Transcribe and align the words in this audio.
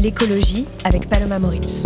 l'écologie 0.00 0.66
avec 0.84 1.08
Paloma 1.08 1.38
Moritz. 1.38 1.84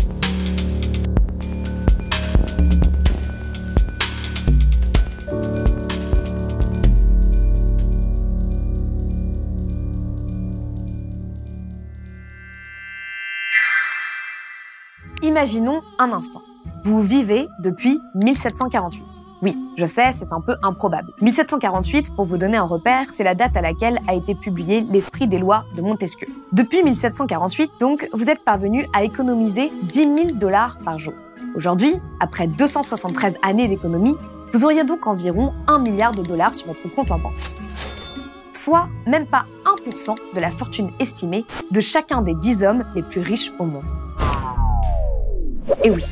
Imaginons 15.23 15.83
un 15.99 16.13
instant. 16.13 16.43
Vous 16.85 17.01
vivez 17.01 17.49
depuis 17.61 17.99
1748. 18.15 19.24
Oui, 19.45 19.59
je 19.77 19.85
sais, 19.85 20.11
c'est 20.13 20.33
un 20.33 20.41
peu 20.41 20.57
improbable. 20.63 21.13
1748, 21.21 22.17
pour 22.17 22.25
vous 22.25 22.39
donner 22.39 22.57
un 22.57 22.65
repère, 22.65 23.09
c'est 23.11 23.25
la 23.25 23.35
date 23.35 23.55
à 23.59 23.61
laquelle 23.61 24.01
a 24.09 24.15
été 24.15 24.35
publié 24.35 24.81
l'Esprit 24.81 25.29
des 25.29 25.37
lois 25.37 25.67
de 25.77 25.83
Montesquieu. 25.83 26.29
Depuis 26.53 26.83
1748, 26.83 27.73
donc, 27.79 28.09
vous 28.15 28.31
êtes 28.31 28.43
parvenu 28.43 28.87
à 28.95 29.05
économiser 29.05 29.71
10 29.83 29.99
000 29.99 30.17
dollars 30.33 30.79
par 30.83 30.99
jour. 30.99 31.13
Aujourd'hui, 31.55 31.93
après 32.21 32.47
273 32.47 33.35
années 33.43 33.69
d'économie, 33.69 34.17
vous 34.55 34.65
auriez 34.65 34.85
donc 34.85 35.07
environ 35.07 35.53
1 35.67 35.79
milliard 35.79 36.15
de 36.15 36.23
dollars 36.23 36.55
sur 36.55 36.69
votre 36.69 36.89
compte 36.95 37.11
en 37.11 37.19
banque. 37.19 37.37
Soit 38.55 38.89
même 39.07 39.27
pas 39.27 39.45
1% 39.87 40.17
de 40.35 40.41
la 40.41 40.51
fortune 40.53 40.91
estimée 41.01 41.45
de 41.71 41.81
chacun 41.83 42.23
des 42.23 42.35
10 42.35 42.65
hommes 42.65 42.85
les 42.95 43.03
plus 43.03 43.21
riches 43.21 43.53
au 43.59 43.67
monde. 43.67 43.85
Et 45.85 45.91
oui, 45.91 46.03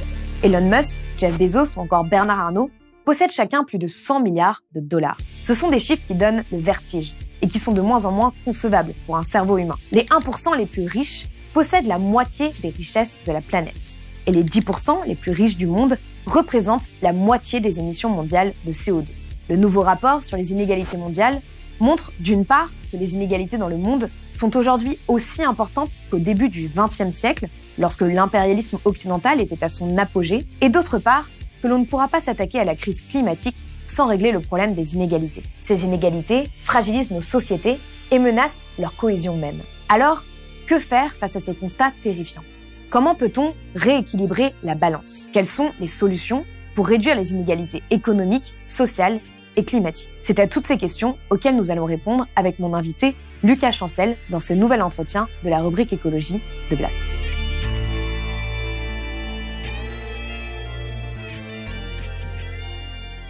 Elon 0.43 0.69
Musk, 0.69 0.99
Jeff 1.17 1.39
Bezos 1.39 1.79
ou 1.79 1.81
encore 1.81 2.05
Bernard 2.05 2.39
Arnault 2.39 2.71
possèdent 3.05 3.33
chacun 3.33 3.65
plus 3.65 3.79
de 3.79 3.87
100 3.87 4.21
milliards 4.21 4.63
de 4.73 4.81
dollars. 4.81 5.19
Ce 5.43 5.55
sont 5.55 5.71
des 5.71 5.81
chiffres 5.81 6.03
qui 6.07 6.15
donnent 6.15 6.45
le 6.53 6.59
vertige 6.59 7.15
et 7.43 7.49
qui 7.49 7.59
sont 7.59 7.73
de 7.73 7.81
moins 7.81 8.05
en 8.05 8.13
moins 8.13 8.33
concevables 8.45 8.95
pour 9.07 9.17
un 9.17 9.25
cerveau 9.25 9.59
humain. 9.59 9.77
Les 9.91 10.05
1% 10.05 10.57
les 10.57 10.67
plus 10.67 10.87
riches 10.87 11.27
possèdent 11.53 11.87
la 11.87 11.99
moitié 11.99 12.51
des 12.63 12.71
richesses 12.71 13.19
de 13.27 13.33
la 13.33 13.41
planète. 13.41 13.97
Et 14.27 14.33
les 14.33 14.45
10% 14.45 15.07
les 15.07 15.17
plus 15.17 15.33
riches 15.33 15.57
du 15.57 15.67
monde 15.67 15.99
représentent 16.27 16.89
la 17.03 17.13
moitié 17.13 17.61
des 17.61 17.79
émissions 17.79 18.09
mondiales 18.09 18.53
de 18.65 18.73
CO2. 18.73 19.07
Le 19.49 19.57
nouveau 19.57 19.83
rapport 19.83 20.23
sur 20.23 20.37
les 20.37 20.53
inégalités 20.53 20.97
mondiales 20.97 21.41
montre 21.81 22.13
d'une 22.21 22.45
part 22.45 22.71
que 22.93 22.97
les 22.97 23.15
inégalités 23.15 23.59
dans 23.59 23.69
le 23.69 23.77
monde 23.77 24.09
sont 24.33 24.57
aujourd'hui 24.57 24.99
aussi 25.09 25.43
importantes 25.43 25.91
qu'au 26.11 26.19
début 26.19 26.49
du 26.49 26.71
XXe 26.75 27.11
siècle, 27.11 27.49
lorsque 27.79 28.03
l'impérialisme 28.03 28.79
occidental 28.85 29.41
était 29.41 29.63
à 29.65 29.69
son 29.69 29.99
apogée, 29.99 30.47
et 30.61 30.69
d'autre 30.69 30.99
part 30.99 31.27
que 31.63 31.69
l'on 31.69 31.79
ne 31.79 31.85
pourra 31.85 32.09
pas 32.09 32.21
s'attaquer 32.21 32.59
à 32.59 32.65
la 32.65 32.75
crise 32.75 33.03
climatique 33.03 33.57
sans 33.87 34.09
régler 34.09 34.33
le 34.33 34.41
problème 34.41 34.75
des 34.75 34.95
inégalités. 34.95 35.43
Ces 35.61 35.85
inégalités 35.85 36.49
fragilisent 36.59 37.11
nos 37.11 37.21
sociétés 37.21 37.79
et 38.11 38.19
menacent 38.19 38.61
leur 38.79 38.97
cohésion 38.97 39.37
même. 39.37 39.63
Alors, 39.89 40.25
que 40.67 40.79
faire 40.79 41.13
face 41.13 41.37
à 41.37 41.41
ce 41.41 41.51
constat 41.51 41.93
terrifiant? 42.03 42.43
Comment 42.91 43.15
peut-on 43.15 43.55
rééquilibrer 43.75 44.55
la 44.63 44.75
balance? 44.75 45.29
Quelles 45.33 45.47
sont 45.47 45.73
les 45.81 45.87
solutions 45.87 46.45
pour 46.75 46.87
réduire 46.87 47.17
les 47.17 47.33
inégalités 47.33 47.83
économiques, 47.91 48.55
sociales 48.67 49.21
et 49.57 49.65
climatiques? 49.65 50.09
C'est 50.23 50.39
à 50.39 50.47
toutes 50.47 50.67
ces 50.67 50.77
questions 50.77 51.17
auxquelles 51.31 51.57
nous 51.57 51.71
allons 51.71 51.87
répondre 51.87 52.27
avec 52.37 52.59
mon 52.59 52.75
invité 52.75 53.17
Lucas 53.43 53.73
Chancel 53.73 54.17
dans 54.31 54.41
ce 54.41 54.53
nouvel 54.53 54.83
entretien 54.83 55.27
de 55.43 55.51
la 55.51 55.61
rubrique 55.61 55.93
écologie 55.93 56.41
de 56.71 56.77
Blast. 56.77 57.03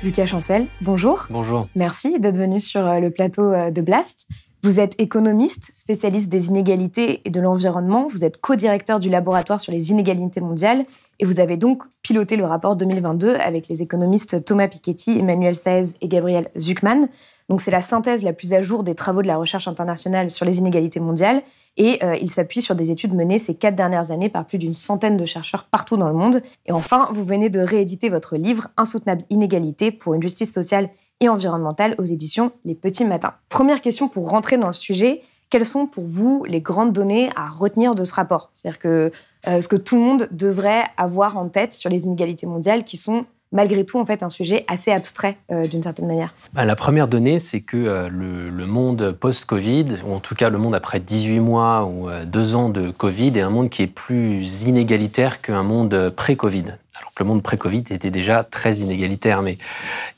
Lucas 0.03 0.27
Chancel, 0.27 0.67
bonjour. 0.81 1.27
Bonjour. 1.31 1.69
Merci 1.77 2.19
d'être 2.19 2.37
venu 2.37 2.59
sur 2.59 2.85
euh, 2.85 2.99
le 2.99 3.11
plateau 3.11 3.53
euh, 3.53 3.71
de 3.71 3.81
Blast. 3.81 4.27
Vous 4.65 4.81
êtes 4.81 5.01
économiste, 5.01 5.71
spécialiste 5.73 6.29
des 6.29 6.49
inégalités 6.49 7.21
et 7.25 7.31
de 7.31 7.41
l'environnement. 7.41 8.09
Vous 8.09 8.25
êtes 8.25 8.41
co-directeur 8.41 8.99
du 8.99 9.11
laboratoire 9.11 9.61
sur 9.61 9.73
les 9.73 9.93
inégalités 9.93 10.41
mondiales 10.41 10.85
et 11.21 11.25
vous 11.25 11.39
avez 11.39 11.57
donc 11.57 11.85
piloté 12.03 12.35
le 12.35 12.45
rapport 12.45 12.75
2022 12.75 13.35
avec 13.37 13.69
les 13.69 13.83
économistes 13.83 14.45
Thomas 14.45 14.67
Piketty, 14.67 15.19
Emmanuel 15.19 15.55
Saez 15.55 15.95
et 16.01 16.09
Gabriel 16.09 16.49
Zuckman. 16.59 17.07
Donc 17.49 17.61
c'est 17.61 17.71
la 17.71 17.81
synthèse 17.81 18.23
la 18.23 18.33
plus 18.33 18.53
à 18.53 18.63
jour 18.63 18.83
des 18.83 18.95
travaux 18.95 19.23
de 19.23 19.27
la 19.27 19.37
recherche 19.37 19.69
internationale 19.69 20.31
sur 20.31 20.45
les 20.45 20.59
inégalités 20.59 21.01
mondiales 21.01 21.43
et 21.77 22.05
euh, 22.05 22.17
il 22.21 22.31
s'appuie 22.31 22.63
sur 22.63 22.75
des 22.75 22.91
études 22.91 23.15
menées 23.15 23.39
ces 23.39 23.55
quatre 23.55 23.77
dernières 23.77 24.11
années 24.11 24.29
par 24.29 24.47
plus 24.47 24.59
d'une 24.59 24.75
centaine 24.75 25.17
de 25.17 25.25
chercheurs 25.25 25.65
partout 25.65 25.97
dans 25.97 26.09
le 26.09 26.15
monde. 26.15 26.43
Et 26.67 26.73
enfin, 26.73 27.09
vous 27.13 27.25
venez 27.25 27.49
de 27.49 27.61
rééditer 27.61 28.09
votre 28.09 28.37
livre 28.37 28.69
Insoutenable 28.77 29.25
inégalité 29.31 29.91
pour 29.91 30.15
une 30.15 30.23
justice 30.23 30.53
sociale 30.53 30.91
et 31.21 31.29
environnementale 31.29 31.95
aux 31.99 32.05
éditions 32.05 32.53
Les 32.65 32.75
Petits 32.75 33.05
Matins. 33.05 33.35
Première 33.49 33.81
question 33.81 34.09
pour 34.09 34.29
rentrer 34.29 34.59
dans 34.59 34.67
le 34.67 34.73
sujet, 34.73 35.23
quelles 35.51 35.67
sont 35.67 35.87
pour 35.87 36.05
vous 36.05 36.45
les 36.45 36.61
grandes 36.61 36.93
données 36.93 37.31
à 37.37 37.49
retenir 37.49 37.95
de 37.95 38.05
ce 38.05 38.15
rapport? 38.15 38.51
C'est-à-dire 38.55 38.79
que 38.79 39.13
euh, 39.47 39.61
ce 39.61 39.69
que 39.69 39.77
tout 39.77 39.97
le 39.97 40.03
monde 40.03 40.29
devrait 40.31 40.85
avoir 40.97 41.37
en 41.37 41.49
tête 41.49 41.75
sur 41.75 41.91
les 41.91 42.05
inégalités 42.05 42.47
mondiales 42.47 42.85
qui 42.85 42.97
sont 42.97 43.27
malgré 43.53 43.85
tout 43.85 43.99
en 43.99 44.05
fait 44.05 44.23
un 44.23 44.31
sujet 44.31 44.65
assez 44.67 44.91
abstrait 44.91 45.39
euh, 45.51 45.67
d'une 45.67 45.83
certaine 45.83 46.07
manière 46.07 46.35
bah, 46.53 46.65
La 46.65 46.77
première 46.77 47.09
donnée, 47.09 47.39
c'est 47.39 47.61
que 47.61 47.77
euh, 47.77 48.09
le, 48.09 48.67
monde 48.67 49.13
post-Covid, 49.13 49.87
ou 50.07 50.15
en 50.15 50.21
tout 50.21 50.35
cas 50.35 50.49
le 50.49 50.59
monde 50.59 50.75
après 50.75 51.01
18 51.01 51.41
mois 51.41 51.85
ou 51.85 52.09
2 52.27 52.55
ans 52.55 52.69
de 52.69 52.91
Covid, 52.91 53.37
est 53.37 53.43
un 53.43 53.51
monde 53.51 53.69
qui 53.69 53.83
est 53.83 53.87
plus 53.87 54.63
inégalitaire 54.63 55.41
qu'un 55.43 55.63
monde 55.63 56.11
pré-Covid. 56.17 56.65
Alors 56.95 57.13
que 57.15 57.23
le 57.23 57.29
monde 57.29 57.43
pré-Covid 57.43 57.85
était 57.91 58.11
déjà 58.11 58.45
très 58.45 58.77
inégalitaire. 58.77 59.43
Mais 59.43 59.59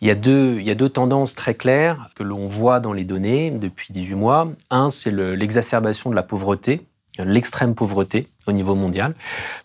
il 0.00 0.08
y 0.08 0.10
a 0.10 0.14
deux, 0.14 0.56
il 0.60 0.66
y 0.66 0.70
a 0.70 0.74
deux 0.74 0.88
tendances 0.88 1.34
très 1.34 1.54
claires 1.54 2.10
que 2.14 2.22
l'on 2.22 2.46
voit 2.46 2.80
dans 2.80 2.92
les 2.92 3.04
données 3.04 3.50
depuis 3.50 3.92
18 3.92 4.14
mois. 4.14 4.48
Un, 4.70 4.90
c'est 4.90 5.10
l'exacerbation 5.10 6.10
de 6.10 6.14
la 6.14 6.22
pauvreté, 6.22 6.82
l'extrême 7.18 7.74
pauvreté 7.74 8.28
au 8.46 8.52
niveau 8.52 8.74
mondial. 8.74 9.14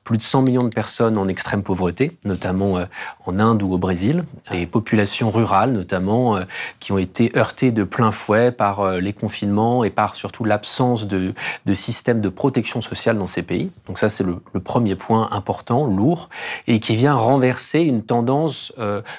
Plus 0.03 0.17
de 0.17 0.23
100 0.23 0.41
millions 0.41 0.63
de 0.63 0.69
personnes 0.69 1.17
en 1.17 1.27
extrême 1.27 1.63
pauvreté, 1.63 2.17
notamment 2.25 2.77
euh, 2.77 2.85
en 3.25 3.39
Inde 3.39 3.61
ou 3.61 3.73
au 3.73 3.77
Brésil. 3.77 4.23
Des 4.51 4.65
populations 4.65 5.29
rurales, 5.29 5.71
notamment, 5.71 6.37
euh, 6.37 6.43
qui 6.79 6.91
ont 6.91 6.97
été 6.97 7.31
heurtées 7.35 7.71
de 7.71 7.83
plein 7.83 8.11
fouet 8.11 8.51
par 8.51 8.79
euh, 8.79 8.99
les 8.99 9.13
confinements 9.13 9.83
et 9.83 9.89
par 9.89 10.15
surtout 10.15 10.45
l'absence 10.45 11.07
de, 11.07 11.33
de 11.65 11.73
système 11.73 12.21
de 12.21 12.29
protection 12.29 12.81
sociale 12.81 13.17
dans 13.17 13.27
ces 13.27 13.43
pays. 13.43 13.71
Donc 13.87 13.99
ça, 13.99 14.09
c'est 14.09 14.23
le, 14.23 14.39
premier 14.59 14.95
point 14.95 15.29
important, 15.31 15.87
lourd, 15.87 16.29
et 16.67 16.79
qui 16.79 16.95
vient 16.95 17.13
renverser 17.13 17.79
une 17.79 18.03
tendance 18.03 18.73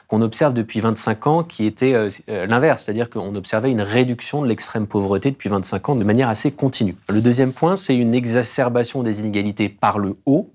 qu'on 0.06 0.20
observe 0.20 0.53
depuis 0.53 0.81
25 0.81 1.26
ans, 1.26 1.43
qui 1.43 1.65
était 1.65 1.94
l'inverse, 2.28 2.84
c'est-à-dire 2.84 3.09
qu'on 3.09 3.34
observait 3.34 3.70
une 3.70 3.81
réduction 3.81 4.43
de 4.43 4.47
l'extrême 4.47 4.87
pauvreté 4.87 5.31
depuis 5.31 5.49
25 5.49 5.88
ans 5.88 5.97
de 5.97 6.04
manière 6.04 6.28
assez 6.28 6.53
continue. 6.53 6.94
Le 7.09 7.22
deuxième 7.22 7.53
point, 7.53 7.75
c'est 7.75 7.97
une 7.97 8.15
exacerbation 8.15 9.03
des 9.03 9.20
inégalités 9.20 9.50
par 9.81 9.99
le 9.99 10.16
haut. 10.27 10.53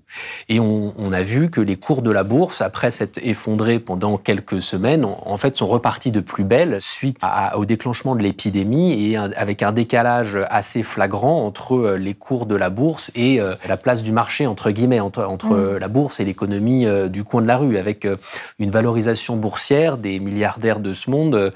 Et 0.48 0.60
on, 0.60 1.12
a 1.12 1.22
vu 1.22 1.50
que 1.50 1.60
les 1.60 1.76
cours 1.76 2.02
de 2.02 2.10
la 2.10 2.22
bourse, 2.22 2.60
après 2.60 2.90
s'être 2.90 3.18
effondrés 3.22 3.78
pendant 3.78 4.18
quelques 4.18 4.60
semaines, 4.60 5.04
en 5.04 5.36
fait 5.36 5.56
sont 5.56 5.66
repartis 5.66 6.12
de 6.12 6.20
plus 6.20 6.44
belle 6.44 6.80
suite 6.80 7.20
au 7.54 7.64
déclenchement 7.64 8.14
de 8.14 8.22
l'épidémie 8.22 9.10
et 9.10 9.16
avec 9.16 9.62
un 9.62 9.72
décalage 9.72 10.38
assez 10.48 10.82
flagrant 10.82 11.44
entre 11.44 11.74
euh, 11.74 11.96
les 11.96 12.14
cours 12.14 12.46
de 12.46 12.54
la 12.54 12.70
bourse 12.70 13.10
et 13.14 13.40
euh, 13.40 13.54
la 13.68 13.76
place 13.76 14.02
du 14.02 14.12
marché, 14.12 14.46
entre 14.46 14.70
guillemets, 14.70 15.00
entre, 15.00 15.24
entre 15.24 15.54
mmh. 15.54 15.78
la 15.78 15.88
bourse 15.88 16.20
et 16.20 16.24
l'économie 16.24 16.86
euh, 16.86 17.08
du 17.08 17.24
coin 17.24 17.42
de 17.42 17.46
la 17.46 17.56
rue, 17.56 17.78
avec 17.78 18.06
une 18.58 18.70
valorisation 18.70 19.36
boursière 19.36 19.98
des 19.98 20.20
milliardaires 20.20 20.80
de 20.80 20.92
ce 20.92 21.10
monde 21.10 21.52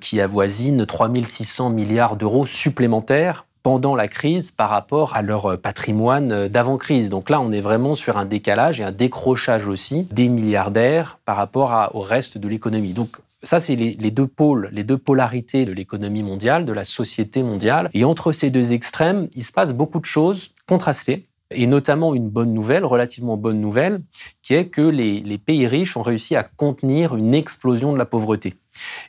qui 0.00 0.20
avoisine 0.20 0.86
3600 0.86 1.70
milliards 1.70 2.16
d'euros 2.16 2.46
supplémentaires 2.46 3.44
pendant 3.64 3.96
la 3.96 4.06
crise 4.06 4.52
par 4.52 4.70
rapport 4.70 5.16
à 5.16 5.22
leur 5.22 5.58
patrimoine 5.58 6.46
d'avant-crise. 6.48 7.10
Donc 7.10 7.30
là, 7.30 7.40
on 7.40 7.50
est 7.50 7.62
vraiment 7.62 7.94
sur 7.94 8.18
un 8.18 8.26
décalage 8.26 8.80
et 8.80 8.84
un 8.84 8.92
décrochage 8.92 9.66
aussi 9.66 10.06
des 10.12 10.28
milliardaires 10.28 11.18
par 11.24 11.36
rapport 11.36 11.90
au 11.94 12.00
reste 12.00 12.38
de 12.38 12.46
l'économie. 12.46 12.92
Donc 12.92 13.16
ça, 13.42 13.60
c'est 13.60 13.74
les, 13.74 14.10
deux 14.10 14.26
pôles, 14.26 14.68
les 14.70 14.84
deux 14.84 14.98
polarités 14.98 15.64
de 15.64 15.72
l'économie 15.72 16.22
mondiale, 16.22 16.66
de 16.66 16.72
la 16.72 16.84
société 16.84 17.42
mondiale. 17.42 17.88
Et 17.94 18.04
entre 18.04 18.32
ces 18.32 18.50
deux 18.50 18.72
extrêmes, 18.72 19.28
il 19.34 19.42
se 19.42 19.52
passe 19.52 19.72
beaucoup 19.72 19.98
de 19.98 20.06
choses 20.06 20.50
contrastées 20.66 21.24
et 21.50 21.66
notamment 21.66 22.14
une 22.14 22.28
bonne 22.28 22.52
nouvelle, 22.52 22.84
relativement 22.84 23.36
bonne 23.36 23.60
nouvelle, 23.60 24.00
qui 24.42 24.54
est 24.54 24.68
que 24.68 24.82
les, 24.82 25.38
pays 25.38 25.66
riches 25.66 25.96
ont 25.96 26.02
réussi 26.02 26.36
à 26.36 26.42
contenir 26.42 27.16
une 27.16 27.34
explosion 27.34 27.92
de 27.92 27.98
la 27.98 28.06
pauvreté. 28.06 28.54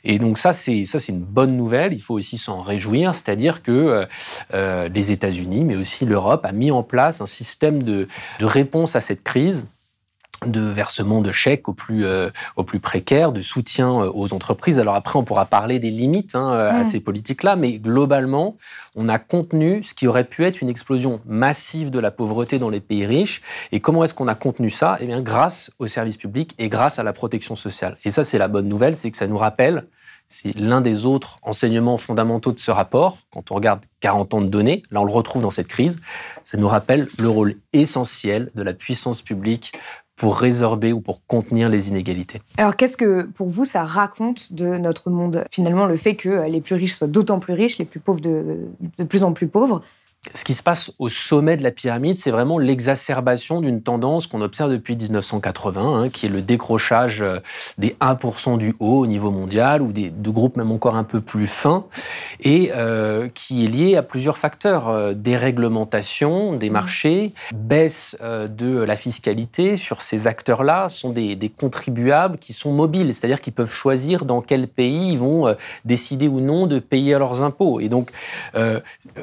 Et 0.04 0.18
donc 0.18 0.38
ça, 0.38 0.52
c'est 0.52 0.84
ça, 0.84 0.98
c'est 0.98 1.12
une 1.12 1.24
bonne 1.24 1.56
nouvelle. 1.56 1.92
Il 1.92 2.00
faut 2.00 2.14
aussi 2.14 2.38
s'en 2.38 2.58
réjouir, 2.58 3.14
c'est-à-dire 3.14 3.62
que 3.62 3.72
euh, 3.72 4.06
euh, 4.54 4.88
les 4.88 5.12
États-Unis, 5.12 5.64
mais 5.64 5.76
aussi 5.76 6.04
l'Europe, 6.04 6.44
a 6.44 6.52
mis 6.52 6.70
en 6.70 6.82
place 6.82 7.20
un 7.20 7.26
système 7.26 7.82
de, 7.82 8.08
de 8.38 8.44
réponse 8.44 8.96
à 8.96 9.00
cette 9.00 9.22
crise 9.22 9.66
de 10.44 10.60
versement 10.60 11.20
de 11.20 11.32
chèques 11.32 11.68
aux 11.68 11.72
plus, 11.72 12.04
euh, 12.04 12.30
aux 12.56 12.64
plus 12.64 12.80
précaires, 12.80 13.32
de 13.32 13.40
soutien 13.40 14.02
euh, 14.02 14.10
aux 14.12 14.32
entreprises. 14.34 14.78
Alors 14.78 14.94
après, 14.94 15.18
on 15.18 15.24
pourra 15.24 15.46
parler 15.46 15.78
des 15.78 15.90
limites 15.90 16.34
hein, 16.34 16.50
à 16.50 16.80
mm. 16.80 16.84
ces 16.84 17.00
politiques-là, 17.00 17.56
mais 17.56 17.78
globalement, 17.78 18.56
on 18.94 19.08
a 19.08 19.18
contenu 19.18 19.82
ce 19.82 19.94
qui 19.94 20.06
aurait 20.06 20.24
pu 20.24 20.44
être 20.44 20.60
une 20.60 20.68
explosion 20.68 21.20
massive 21.26 21.90
de 21.90 21.98
la 21.98 22.10
pauvreté 22.10 22.58
dans 22.58 22.70
les 22.70 22.80
pays 22.80 23.06
riches. 23.06 23.42
Et 23.72 23.80
comment 23.80 24.04
est-ce 24.04 24.14
qu'on 24.14 24.28
a 24.28 24.34
contenu 24.34 24.70
ça? 24.70 24.98
Eh 25.00 25.06
bien, 25.06 25.20
grâce 25.20 25.72
aux 25.78 25.86
services 25.86 26.16
publics 26.16 26.54
et 26.58 26.68
grâce 26.68 26.98
à 26.98 27.02
la 27.02 27.12
protection 27.12 27.56
sociale. 27.56 27.96
Et 28.04 28.10
ça, 28.10 28.24
c'est 28.24 28.38
la 28.38 28.48
bonne 28.48 28.68
nouvelle, 28.68 28.96
c'est 28.96 29.10
que 29.10 29.16
ça 29.16 29.26
nous 29.26 29.38
rappelle 29.38 29.86
c'est 30.28 30.56
l'un 30.56 30.80
des 30.80 31.06
autres 31.06 31.38
enseignements 31.42 31.98
fondamentaux 31.98 32.52
de 32.52 32.58
ce 32.58 32.70
rapport. 32.70 33.18
Quand 33.30 33.50
on 33.50 33.54
regarde 33.54 33.80
40 34.00 34.34
ans 34.34 34.40
de 34.40 34.48
données, 34.48 34.82
là 34.90 35.00
on 35.00 35.04
le 35.04 35.12
retrouve 35.12 35.42
dans 35.42 35.50
cette 35.50 35.68
crise, 35.68 36.00
ça 36.44 36.58
nous 36.58 36.68
rappelle 36.68 37.06
le 37.18 37.28
rôle 37.28 37.54
essentiel 37.72 38.50
de 38.54 38.62
la 38.62 38.72
puissance 38.72 39.22
publique 39.22 39.72
pour 40.16 40.38
résorber 40.38 40.92
ou 40.92 41.00
pour 41.00 41.24
contenir 41.26 41.68
les 41.68 41.88
inégalités. 41.88 42.40
Alors 42.56 42.76
qu'est-ce 42.76 42.96
que 42.96 43.22
pour 43.22 43.48
vous 43.48 43.64
ça 43.64 43.84
raconte 43.84 44.52
de 44.52 44.78
notre 44.78 45.10
monde? 45.10 45.44
Finalement, 45.50 45.86
le 45.86 45.96
fait 45.96 46.16
que 46.16 46.48
les 46.48 46.60
plus 46.60 46.74
riches 46.74 46.94
soient 46.94 47.06
d'autant 47.06 47.38
plus 47.38 47.52
riches, 47.52 47.78
les 47.78 47.84
plus 47.84 48.00
pauvres 48.00 48.20
de, 48.20 48.66
de 48.98 49.04
plus 49.04 49.24
en 49.24 49.32
plus 49.32 49.46
pauvres, 49.46 49.82
ce 50.34 50.44
qui 50.44 50.54
se 50.54 50.62
passe 50.62 50.92
au 50.98 51.08
sommet 51.08 51.56
de 51.56 51.62
la 51.62 51.70
pyramide, 51.70 52.16
c'est 52.16 52.30
vraiment 52.30 52.58
l'exacerbation 52.58 53.60
d'une 53.60 53.82
tendance 53.82 54.26
qu'on 54.26 54.40
observe 54.40 54.70
depuis 54.70 54.96
1980, 54.96 56.02
hein, 56.02 56.08
qui 56.08 56.26
est 56.26 56.28
le 56.28 56.42
décrochage 56.42 57.22
euh, 57.22 57.38
des 57.78 57.96
1% 58.00 58.58
du 58.58 58.74
haut 58.80 59.00
au 59.00 59.06
niveau 59.06 59.30
mondial, 59.30 59.82
ou 59.82 59.92
des, 59.92 60.10
de 60.10 60.30
groupes 60.30 60.56
même 60.56 60.72
encore 60.72 60.96
un 60.96 61.04
peu 61.04 61.20
plus 61.20 61.46
fins, 61.46 61.84
et 62.40 62.72
euh, 62.74 63.28
qui 63.28 63.64
est 63.64 63.68
lié 63.68 63.96
à 63.96 64.02
plusieurs 64.02 64.38
facteurs. 64.38 64.88
Euh, 64.88 65.14
déréglementation 65.14 66.54
des 66.54 66.70
mmh. 66.70 66.72
marchés, 66.72 67.32
baisse 67.54 68.16
de 68.22 68.82
la 68.82 68.96
fiscalité 68.96 69.76
sur 69.76 70.02
ces 70.02 70.26
acteurs-là, 70.26 70.88
sont 70.88 71.10
des, 71.10 71.36
des, 71.36 71.48
contribuables 71.48 72.38
qui 72.38 72.52
sont 72.52 72.72
mobiles, 72.72 73.14
c'est-à-dire 73.14 73.40
qu'ils 73.40 73.52
peuvent 73.52 73.72
choisir 73.72 74.24
dans 74.24 74.40
quel 74.40 74.68
pays 74.68 75.12
ils 75.12 75.18
vont 75.18 75.54
décider 75.84 76.28
ou 76.28 76.40
non 76.40 76.66
de 76.66 76.78
payer 76.78 77.18
leurs 77.18 77.42
impôts. 77.42 77.80
Et 77.80 77.88
donc, 77.88 78.10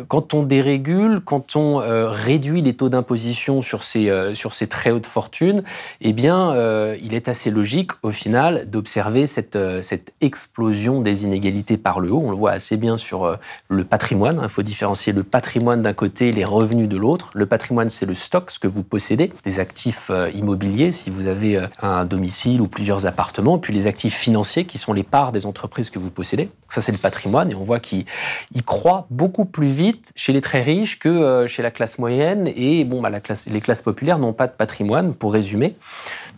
quand 0.07 0.33
on 0.33 0.43
dérégule, 0.43 0.92
quand 1.23 1.55
on 1.55 1.81
euh, 1.81 2.09
réduit 2.09 2.61
les 2.61 2.73
taux 2.73 2.89
d'imposition 2.89 3.61
sur 3.61 3.83
ces, 3.83 4.09
euh, 4.09 4.33
sur 4.33 4.53
ces 4.53 4.67
très 4.67 4.91
hautes 4.91 5.05
fortunes, 5.05 5.63
eh 6.01 6.13
bien, 6.13 6.53
euh, 6.53 6.97
il 7.01 7.13
est 7.13 7.27
assez 7.27 7.49
logique, 7.49 7.91
au 8.01 8.11
final, 8.11 8.69
d'observer 8.69 9.25
cette, 9.25 9.57
explosion 10.21 11.01
des 11.01 11.23
inégalités 11.23 11.77
par 11.77 11.99
le 11.99 12.11
haut. 12.11 12.21
On 12.23 12.31
le 12.31 12.35
voit 12.35 12.51
assez 12.51 12.77
bien 12.77 12.97
sur 12.97 13.37
le 13.67 13.83
patrimoine. 13.83 14.39
Il 14.41 14.49
faut 14.49 14.63
différencier 14.63 15.13
le 15.13 15.23
patrimoine 15.23 15.81
d'un 15.81 15.93
côté, 15.93 16.31
les 16.31 16.45
revenus 16.45 16.87
de 16.87 16.97
l'autre. 16.97 17.29
Le 17.33 17.45
patrimoine, 17.45 17.89
c'est 17.89 18.05
le 18.05 18.13
stock, 18.13 18.51
ce 18.51 18.59
que 18.59 18.67
vous 18.67 18.83
possédez, 18.83 19.31
des 19.43 19.59
actifs 19.59 20.11
immobiliers, 20.33 20.91
si 20.91 21.09
vous 21.09 21.27
avez 21.27 21.59
un 21.81 22.05
domicile 22.05 22.61
ou 22.61 22.67
plusieurs 22.67 23.05
appartements, 23.05 23.57
puis 23.57 23.73
les 23.73 23.87
actifs 23.87 24.15
financiers, 24.15 24.65
qui 24.65 24.77
sont 24.77 24.93
les 24.93 25.03
parts 25.03 25.31
des 25.31 25.45
entreprises 25.45 25.89
que 25.89 25.99
vous 25.99 26.11
possédez. 26.11 26.49
ça, 26.69 26.81
c'est 26.81 26.91
le 26.91 26.97
patrimoine, 26.97 27.51
et 27.51 27.55
on 27.55 27.63
voit 27.63 27.79
qu'il 27.79 28.05
croît 28.65 29.07
beaucoup 29.09 29.45
plus 29.45 29.71
vite 29.71 30.11
chez 30.15 30.33
les 30.33 30.41
très 30.41 30.61
riches 30.61 30.82
que 30.85 31.09
euh, 31.09 31.47
chez 31.47 31.61
la 31.63 31.71
classe 31.71 31.99
moyenne. 31.99 32.51
Et 32.55 32.83
bon, 32.83 33.01
bah, 33.01 33.09
les 33.09 33.61
classes 33.61 33.81
populaires 33.81 34.19
n'ont 34.19 34.33
pas 34.33 34.47
de 34.47 34.53
patrimoine, 34.53 35.13
pour 35.13 35.33
résumer. 35.33 35.75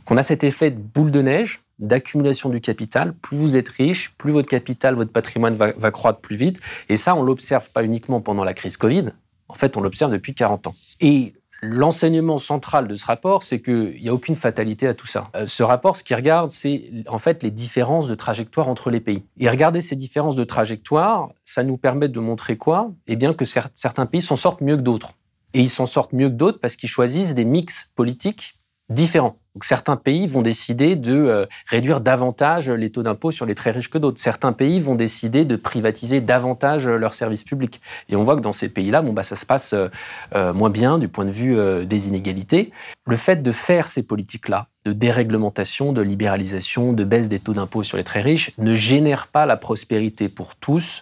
Qu'on 0.06 0.18
a 0.18 0.24
cet 0.24 0.44
effet 0.44 0.72
de 0.72 0.80
boule 0.80 1.12
de 1.12 1.22
neige 1.22 1.62
d'accumulation 1.78 2.50
du 2.50 2.62
capital. 2.62 3.14
Plus 3.14 3.38
vous 3.38 3.58
êtes 3.58 3.68
riche, 3.68 4.14
plus 4.18 4.32
votre 4.32 4.48
capital, 4.48 4.96
votre 4.96 5.12
patrimoine 5.12 5.56
va, 5.56 5.74
va 5.74 5.92
croître 5.92 6.20
plus 6.20 6.38
vite. 6.38 6.62
Et 6.88 6.96
ça, 6.96 7.16
on 7.16 7.24
l'observe 7.24 7.70
pas 7.72 7.84
uniquement 7.84 8.22
pendant 8.22 8.46
la 8.46 8.54
crise 8.54 8.78
Covid. 8.78 9.12
En 9.50 9.56
fait, 9.56 9.76
on 9.78 9.82
l'observe 9.82 10.12
depuis 10.12 10.34
40 10.34 10.68
ans. 10.68 10.76
Et 11.02 11.34
L'enseignement 11.68 12.38
central 12.38 12.88
de 12.88 12.96
ce 12.96 13.06
rapport, 13.06 13.42
c'est 13.42 13.60
qu'il 13.60 14.00
n'y 14.00 14.08
a 14.08 14.14
aucune 14.14 14.36
fatalité 14.36 14.88
à 14.88 14.94
tout 14.94 15.08
ça. 15.08 15.30
Euh, 15.36 15.48
ce 15.48 15.64
rapport, 15.64 15.98
ce 15.98 16.04
qu'il 16.04 16.16
regarde, 16.16 16.52
c'est 16.52 16.92
en 17.08 17.18
fait 17.18 17.42
les 17.42 17.50
différences 17.50 18.08
de 18.08 18.14
trajectoire 18.14 18.68
entre 18.68 18.92
les 18.92 19.00
pays. 19.00 19.24
Et 19.40 19.50
regarder 19.50 19.82
ces 19.82 19.96
différences 19.96 20.36
de 20.36 20.44
trajectoire, 20.44 21.30
ça 21.44 21.64
nous 21.64 21.78
permet 21.78 22.08
de 22.08 22.20
montrer 22.20 22.56
quoi? 22.56 22.92
Eh 23.08 23.16
bien 23.16 23.34
que 23.34 23.46
certains 23.46 24.06
pays 24.06 24.22
s'en 24.22 24.36
sortent 24.36 24.62
mieux 24.62 24.78
que 24.78 24.82
d'autres. 24.82 25.14
Et 25.54 25.62
ils 25.62 25.70
s'en 25.70 25.88
sortent 25.88 26.14
mieux 26.14 26.30
que 26.30 26.36
d'autres 26.36 26.60
parce 26.60 26.76
qu'ils 26.76 26.90
choisissent 26.90 27.34
des 27.34 27.46
mix 27.46 27.90
politiques 27.96 28.60
différents. 28.90 29.38
Donc 29.56 29.64
certains 29.64 29.96
pays 29.96 30.28
vont 30.28 30.42
décider 30.42 30.98
de 30.98 31.14
euh, 31.14 31.46
réduire 31.68 32.02
davantage 32.02 32.70
les 32.70 32.90
taux 32.90 33.04
d'impôt 33.04 33.32
sur 33.32 33.46
les 33.46 33.56
très 33.56 33.72
riches 33.72 33.90
que 33.90 33.98
d'autres. 33.98 34.20
Certains 34.20 34.52
pays 34.52 34.82
vont 34.82 34.96
décider 34.96 35.46
de 35.46 35.56
privatiser 35.56 36.20
davantage 36.20 36.88
leurs 36.88 37.14
services 37.14 37.46
publics. 37.46 37.80
Et 38.10 38.18
on 38.18 38.24
voit 38.24 38.36
que 38.36 38.42
dans 38.42 38.52
ces 38.52 38.68
pays-là, 38.68 39.02
bon, 39.02 39.14
bah, 39.14 39.24
ça 39.24 39.38
se 39.38 39.46
passe 39.46 39.72
euh, 39.72 39.88
euh, 40.36 40.54
moins 40.54 40.70
bien 40.70 41.00
du 41.00 41.08
point 41.08 41.24
de 41.24 41.32
vue 41.32 41.56
des 41.86 42.08
inégalités. 42.10 42.72
Le 43.08 43.16
fait 43.16 43.42
de 43.42 43.52
faire 43.52 43.88
ces 43.88 44.04
politiques-là, 44.04 44.68
de 44.84 44.92
déréglementation, 44.92 45.94
de 45.94 46.02
libéralisation, 46.02 46.92
de 46.92 47.04
baisse 47.06 47.30
des 47.30 47.40
taux 47.40 47.54
d'impôt 47.54 47.84
sur 47.84 47.98
les 47.98 48.04
très 48.04 48.22
riches, 48.22 48.52
ne 48.58 48.74
génère 48.74 49.28
pas 49.28 49.46
la 49.46 49.56
prospérité 49.56 50.28
pour 50.28 50.56
tous 50.56 51.02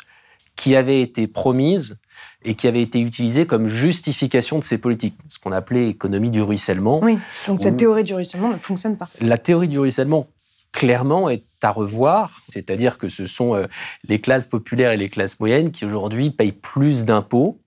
qui 0.55 0.75
avait 0.75 1.01
été 1.01 1.27
promise 1.27 1.97
et 2.43 2.55
qui 2.55 2.67
avait 2.67 2.81
été 2.81 2.99
utilisé 2.99 3.45
comme 3.45 3.67
justification 3.67 4.59
de 4.59 4.63
ces 4.63 4.77
politiques, 4.77 5.15
ce 5.29 5.39
qu'on 5.39 5.51
appelait 5.51 5.89
économie 5.89 6.29
du 6.29 6.41
ruissellement. 6.41 6.99
Oui, 7.03 7.17
donc 7.47 7.61
cette 7.61 7.77
théorie 7.77 8.03
du 8.03 8.13
ruissellement 8.13 8.49
ne 8.49 8.57
fonctionne 8.57 8.97
pas. 8.97 9.09
La 9.21 9.37
théorie 9.37 9.67
du 9.67 9.79
ruissellement, 9.79 10.27
clairement, 10.71 11.29
est 11.29 11.43
à 11.61 11.71
revoir, 11.71 12.41
c'est-à-dire 12.51 12.97
que 12.97 13.07
ce 13.07 13.25
sont 13.25 13.55
euh, 13.55 13.67
les 14.07 14.19
classes 14.19 14.45
populaires 14.45 14.91
et 14.91 14.97
les 14.97 15.09
classes 15.09 15.39
moyennes 15.39 15.71
qui 15.71 15.85
aujourd'hui 15.85 16.29
payent 16.29 16.51
plus 16.51 17.05
d'impôts 17.05 17.59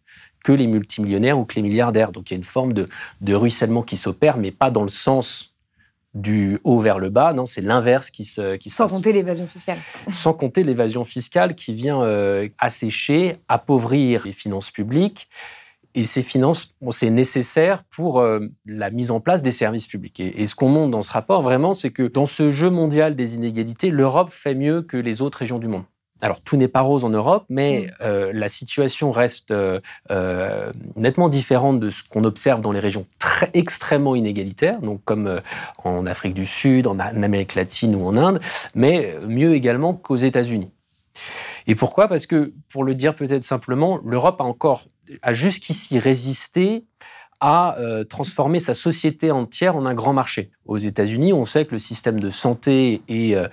que 0.44 0.52
les 0.52 0.66
multimillionnaires 0.66 1.38
ou 1.38 1.44
que 1.44 1.56
les 1.56 1.62
milliardaires. 1.62 2.12
Donc 2.12 2.30
il 2.30 2.34
y 2.34 2.36
a 2.36 2.38
une 2.38 2.44
forme 2.44 2.72
de, 2.72 2.88
de 3.20 3.34
ruissellement 3.34 3.82
qui 3.82 3.96
s'opère, 3.96 4.36
mais 4.36 4.52
pas 4.52 4.70
dans 4.70 4.82
le 4.82 4.88
sens 4.88 5.55
du 6.16 6.58
haut 6.64 6.80
vers 6.80 6.98
le 6.98 7.10
bas. 7.10 7.32
Non, 7.32 7.46
c'est 7.46 7.60
l'inverse 7.60 8.10
qui 8.10 8.24
se 8.24 8.56
qui 8.56 8.70
Sans 8.70 8.88
compter 8.88 9.12
l'évasion 9.12 9.46
fiscale. 9.46 9.78
Sans 10.12 10.32
compter 10.32 10.64
l'évasion 10.64 11.04
fiscale 11.04 11.54
qui 11.54 11.74
vient 11.74 12.02
euh, 12.02 12.48
assécher, 12.58 13.36
appauvrir 13.48 14.24
les 14.24 14.32
finances 14.32 14.70
publiques. 14.70 15.28
Et 15.94 16.04
ces 16.04 16.22
finances, 16.22 16.74
c'est 16.90 17.10
nécessaire 17.10 17.84
pour 17.84 18.20
euh, 18.20 18.40
la 18.66 18.90
mise 18.90 19.10
en 19.10 19.20
place 19.20 19.40
des 19.40 19.52
services 19.52 19.86
publics. 19.86 20.20
et 20.20 20.46
ce 20.46 20.54
qu'on 20.54 20.68
montre 20.68 20.90
dans 20.90 21.00
ce 21.00 21.10
rapport, 21.10 21.40
vraiment, 21.40 21.72
c'est 21.72 21.90
que 21.90 22.02
dans 22.02 22.26
ce 22.26 22.50
jeu 22.50 22.68
mondial 22.68 23.14
des 23.14 23.36
inégalités, 23.36 23.90
l'Europe 23.90 24.30
fait 24.30 24.54
mieux 24.54 24.82
que 24.82 24.98
les 24.98 25.22
autres 25.22 25.38
régions 25.38 25.58
du 25.58 25.68
monde. 25.68 25.84
Alors 26.22 26.40
tout 26.40 26.56
n'est 26.56 26.68
pas 26.68 26.80
rose 26.80 27.04
en 27.04 27.10
Europe, 27.10 27.44
mais 27.48 27.86
mm. 27.86 28.02
euh, 28.02 28.32
la 28.32 28.48
situation 28.48 29.10
reste 29.10 29.50
euh, 29.50 29.80
euh, 30.10 30.72
nettement 30.96 31.28
différente 31.28 31.80
de 31.80 31.90
ce 31.90 32.02
qu'on 32.04 32.24
observe 32.24 32.60
dans 32.60 32.72
les 32.72 32.80
régions 32.80 33.06
très 33.18 33.50
extrêmement 33.54 34.14
inégalitaires, 34.14 34.80
donc 34.80 35.02
comme 35.04 35.40
en 35.84 36.06
Afrique 36.06 36.34
du 36.34 36.46
Sud, 36.46 36.86
en 36.86 36.98
Amérique 36.98 37.54
latine 37.54 37.94
ou 37.94 38.06
en 38.06 38.16
Inde, 38.16 38.40
mais 38.74 39.14
mieux 39.26 39.54
également 39.54 39.94
qu'aux 39.94 40.16
États-Unis. 40.16 40.70
Et 41.66 41.74
pourquoi? 41.74 42.08
Parce 42.08 42.26
que, 42.26 42.52
pour 42.68 42.84
le 42.84 42.94
dire 42.94 43.14
peut-être 43.14 43.42
simplement, 43.42 44.00
l'Europe 44.04 44.40
a 44.40 44.44
encore, 44.44 44.84
a 45.22 45.32
jusqu'ici 45.32 45.98
résisté 45.98 46.84
à 47.40 47.78
euh, 47.78 48.04
transformer 48.04 48.60
sa 48.60 48.74
société 48.74 49.30
entière 49.30 49.76
en 49.76 49.86
un 49.86 49.94
grand 49.94 50.12
marché. 50.12 50.50
Aux 50.64 50.78
États-Unis, 50.78 51.32
on 51.32 51.44
sait 51.44 51.64
que 51.64 51.72
le 51.72 51.78
système 51.78 52.18
de 52.18 52.30
santé 52.30 53.02
est 53.08 53.34
euh, 53.34 53.48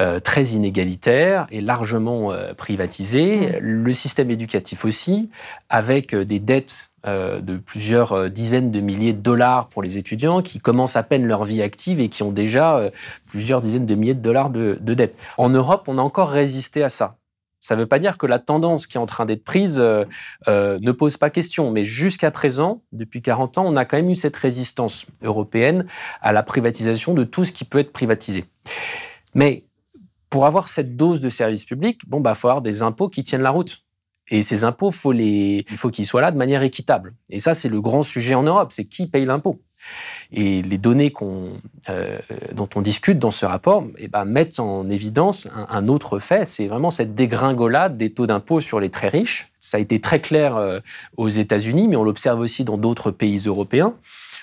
euh, 0.00 0.18
très 0.20 0.44
inégalitaire 0.44 1.46
et 1.50 1.60
largement 1.60 2.32
privatisé. 2.56 3.48
Mmh. 3.48 3.58
Le 3.60 3.92
système 3.92 4.30
éducatif 4.30 4.84
aussi, 4.84 5.30
avec 5.68 6.14
des 6.14 6.38
dettes 6.38 6.90
de 7.04 7.56
plusieurs 7.56 8.30
dizaines 8.30 8.72
de 8.72 8.80
milliers 8.80 9.12
de 9.12 9.20
dollars 9.20 9.68
pour 9.68 9.80
les 9.80 9.96
étudiants 9.96 10.42
qui 10.42 10.58
commencent 10.58 10.96
à 10.96 11.04
peine 11.04 11.24
leur 11.24 11.44
vie 11.44 11.62
active 11.62 12.00
et 12.00 12.08
qui 12.08 12.24
ont 12.24 12.32
déjà 12.32 12.90
plusieurs 13.26 13.60
dizaines 13.60 13.86
de 13.86 13.94
milliers 13.94 14.14
de 14.14 14.20
dollars 14.20 14.50
de, 14.50 14.76
de 14.80 14.94
dettes. 14.94 15.16
En 15.38 15.48
Europe, 15.48 15.84
on 15.86 15.98
a 15.98 16.02
encore 16.02 16.30
résisté 16.30 16.82
à 16.82 16.88
ça. 16.88 17.16
Ça 17.66 17.74
ne 17.74 17.80
veut 17.80 17.88
pas 17.88 17.98
dire 17.98 18.16
que 18.16 18.26
la 18.26 18.38
tendance 18.38 18.86
qui 18.86 18.96
est 18.96 19.00
en 19.00 19.06
train 19.06 19.26
d'être 19.26 19.42
prise 19.42 19.80
euh, 19.80 20.04
euh, 20.46 20.78
ne 20.82 20.92
pose 20.92 21.16
pas 21.16 21.30
question, 21.30 21.72
mais 21.72 21.82
jusqu'à 21.82 22.30
présent, 22.30 22.80
depuis 22.92 23.22
40 23.22 23.58
ans, 23.58 23.64
on 23.66 23.74
a 23.74 23.84
quand 23.84 23.96
même 23.96 24.08
eu 24.08 24.14
cette 24.14 24.36
résistance 24.36 25.04
européenne 25.20 25.84
à 26.22 26.32
la 26.32 26.44
privatisation 26.44 27.12
de 27.12 27.24
tout 27.24 27.44
ce 27.44 27.50
qui 27.50 27.64
peut 27.64 27.80
être 27.80 27.92
privatisé. 27.92 28.44
Mais 29.34 29.64
pour 30.30 30.46
avoir 30.46 30.68
cette 30.68 30.96
dose 30.96 31.20
de 31.20 31.28
service 31.28 31.64
public, 31.64 32.02
bon, 32.06 32.20
bah, 32.20 32.36
faut 32.36 32.46
avoir 32.46 32.62
des 32.62 32.82
impôts 32.82 33.08
qui 33.08 33.24
tiennent 33.24 33.42
la 33.42 33.50
route. 33.50 33.82
Et 34.28 34.42
ces 34.42 34.62
impôts, 34.62 34.92
il 34.92 35.64
faut 35.76 35.90
qu'ils 35.90 36.06
soient 36.06 36.20
là 36.20 36.30
de 36.30 36.38
manière 36.38 36.62
équitable. 36.62 37.14
Et 37.30 37.40
ça, 37.40 37.52
c'est 37.52 37.68
le 37.68 37.80
grand 37.80 38.02
sujet 38.02 38.36
en 38.36 38.44
Europe, 38.44 38.72
c'est 38.72 38.84
qui 38.84 39.08
paye 39.08 39.24
l'impôt? 39.24 39.60
Et 40.32 40.62
les 40.62 40.78
données 40.78 41.12
euh, 41.88 42.18
dont 42.52 42.68
on 42.74 42.82
discute 42.82 43.18
dans 43.18 43.30
ce 43.30 43.46
rapport 43.46 43.84
eh 43.98 44.08
ben, 44.08 44.24
mettent 44.24 44.58
en 44.58 44.88
évidence 44.88 45.48
un, 45.68 45.86
autre 45.86 46.18
fait, 46.18 46.46
c'est 46.46 46.66
vraiment 46.66 46.90
cette 46.90 47.14
dégringolade 47.14 47.96
des 47.96 48.10
taux 48.10 48.26
d'impôt 48.26 48.60
sur 48.60 48.80
les 48.80 48.90
très 48.90 49.08
riches. 49.08 49.52
Ça 49.60 49.76
a 49.76 49.80
été 49.80 50.00
très 50.00 50.20
clair 50.20 50.56
euh, 50.56 50.80
aux 51.16 51.28
États-Unis, 51.28 51.88
mais 51.88 51.96
on 51.96 52.04
l'observe 52.04 52.40
aussi 52.40 52.64
dans 52.64 52.76
d'autres 52.76 53.10
pays 53.10 53.38
européens 53.46 53.94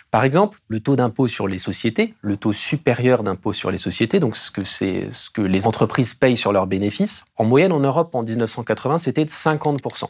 Par 0.09 0.23
exemple, 0.23 0.59
le 0.67 0.79
taux 0.79 0.95
d'impôt 0.95 1.27
sur 1.27 1.47
les 1.47 1.57
sociétés, 1.57 2.13
le 2.21 2.37
taux 2.37 2.53
supérieur 2.53 3.23
d'impôt 3.23 3.51
sur 3.51 3.69
les 3.69 3.77
sociétés, 3.77 4.19
donc 4.19 4.35
ce 4.35 4.51
que, 4.51 4.63
ce 4.63 5.29
que 5.29 5.41
les 5.41 5.67
entreprises 5.67 6.13
payent 6.13 6.37
sur 6.37 6.53
leurs 6.53 6.67
bénéfices, 6.67 7.23
en 7.35 7.43
moyenne 7.43 7.73
en 7.73 7.79
Europe 7.79 8.15
en 8.15 8.23
1980, 8.23 8.99
c'était 8.99 9.25
de 9.25 9.29
50%. 9.29 10.05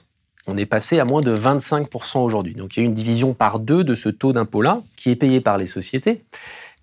On 0.48 0.58
est 0.58 0.66
passé 0.66 1.00
à 1.00 1.06
moins 1.06 1.22
de 1.22 1.36
25% 1.36 2.20
aujourd'hui. 2.20 2.54
Donc 2.54 2.76
il 2.76 2.82
y 2.82 2.84
a 2.84 2.86
une 2.86 2.94
division 2.94 3.34
par 3.34 3.60
deux 3.60 3.84
de 3.84 3.96
ce 3.96 4.10
taux 4.10 4.34
d'impôt-là 4.34 4.82
qui 4.98 5.10
est 5.10 5.16
payé 5.16 5.42
par 5.42 5.58
les 5.58 5.66
sociétés, 5.66 6.26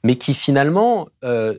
mais 0.02 0.16
qui 0.16 0.32
finalement 0.32 1.08
euh, 1.24 1.56